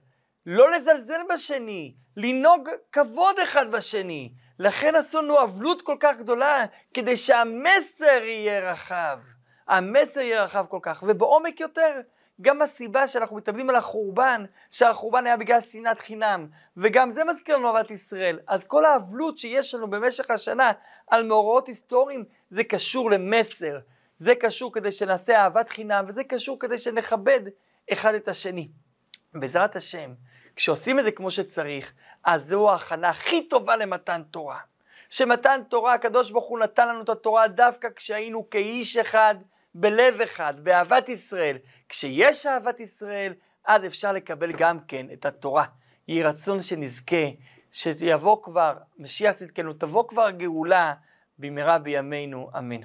לא 0.47 0.71
לזלזל 0.71 1.21
בשני, 1.35 1.95
לנהוג 2.17 2.69
כבוד 2.93 3.39
אחד 3.39 3.71
בשני. 3.71 4.33
לכן 4.59 4.95
עשו 4.95 5.23
לנו 5.23 5.43
אבלות 5.43 5.83
כל 5.83 5.97
כך 6.01 6.17
גדולה, 6.17 6.65
כדי 6.95 7.17
שהמסר 7.17 8.23
יהיה 8.23 8.73
רחב. 8.73 9.19
המסר 9.69 10.21
יהיה 10.21 10.45
רחב 10.45 10.67
כל 10.69 10.79
כך, 10.83 11.05
ובעומק 11.07 11.61
יותר. 11.61 12.01
גם 12.41 12.63
הסיבה 12.63 13.07
שאנחנו 13.07 13.37
מתאבדים 13.37 13.71
על 13.71 13.77
החורבן, 13.77 14.45
שהחורבן 14.71 15.27
היה 15.27 15.37
בגלל 15.37 15.61
שנאת 15.61 16.01
חינם, 16.01 16.47
וגם 16.77 17.11
זה 17.11 17.25
מזכיר 17.25 17.57
לנו 17.57 17.77
אהבת 17.77 17.91
ישראל. 17.91 18.39
אז 18.47 18.65
כל 18.65 18.85
האבלות 18.85 19.39
שיש 19.39 19.75
לנו 19.75 19.91
במשך 19.91 20.31
השנה 20.31 20.73
על 21.07 21.23
מאורעות 21.23 21.69
היסטוריים, 21.69 22.25
זה 22.51 22.65
קשור 22.65 23.11
למסר. 23.11 23.79
זה 24.21 24.35
קשור 24.35 24.73
כדי 24.73 24.93
שנעשה 24.93 25.43
אהבת 25.43 25.69
חינם, 25.69 26.05
וזה 26.09 26.25
קשור 26.25 26.59
כדי 26.59 26.79
שנכבד 26.79 27.41
אחד 27.93 28.15
את 28.15 28.29
השני. 28.29 28.69
בעזרת 29.35 29.77
השם, 29.77 30.13
כשעושים 30.57 30.99
את 30.99 31.05
זה 31.05 31.11
כמו 31.11 31.31
שצריך, 31.31 31.93
אז 32.25 32.49
זו 32.49 32.71
ההכנה 32.71 33.09
הכי 33.09 33.49
טובה 33.49 33.77
למתן 33.77 34.23
תורה. 34.31 34.59
שמתן 35.11 35.61
תורה, 35.69 35.95
הקדוש 35.95 36.31
ברוך 36.31 36.47
הוא 36.47 36.59
נתן 36.59 36.89
לנו 36.89 37.03
את 37.03 37.09
התורה 37.09 37.49
דווקא 37.49 37.89
כשהיינו 37.97 38.51
כאיש 38.51 38.97
אחד, 38.97 39.35
בלב 39.75 40.21
אחד, 40.21 40.55
באהבת 40.63 41.09
ישראל. 41.09 41.59
כשיש 41.89 42.47
אהבת 42.47 42.81
ישראל, 42.81 43.33
אז 43.65 43.87
אפשר 43.87 44.13
לקבל 44.13 44.53
גם 44.53 44.81
כן 44.81 45.07
את 45.13 45.27
התורה. 45.27 45.65
יהי 46.09 46.23
רצון 46.23 46.63
שנזכה, 46.63 47.27
שיבוא 47.73 48.43
כבר, 48.43 48.75
משיח 48.99 49.35
צדקנו, 49.35 49.73
תבוא 49.73 50.09
כבר 50.09 50.31
גאולה 50.31 50.95
במהרה 51.39 51.79
בימינו, 51.79 52.51
אמן. 52.59 52.81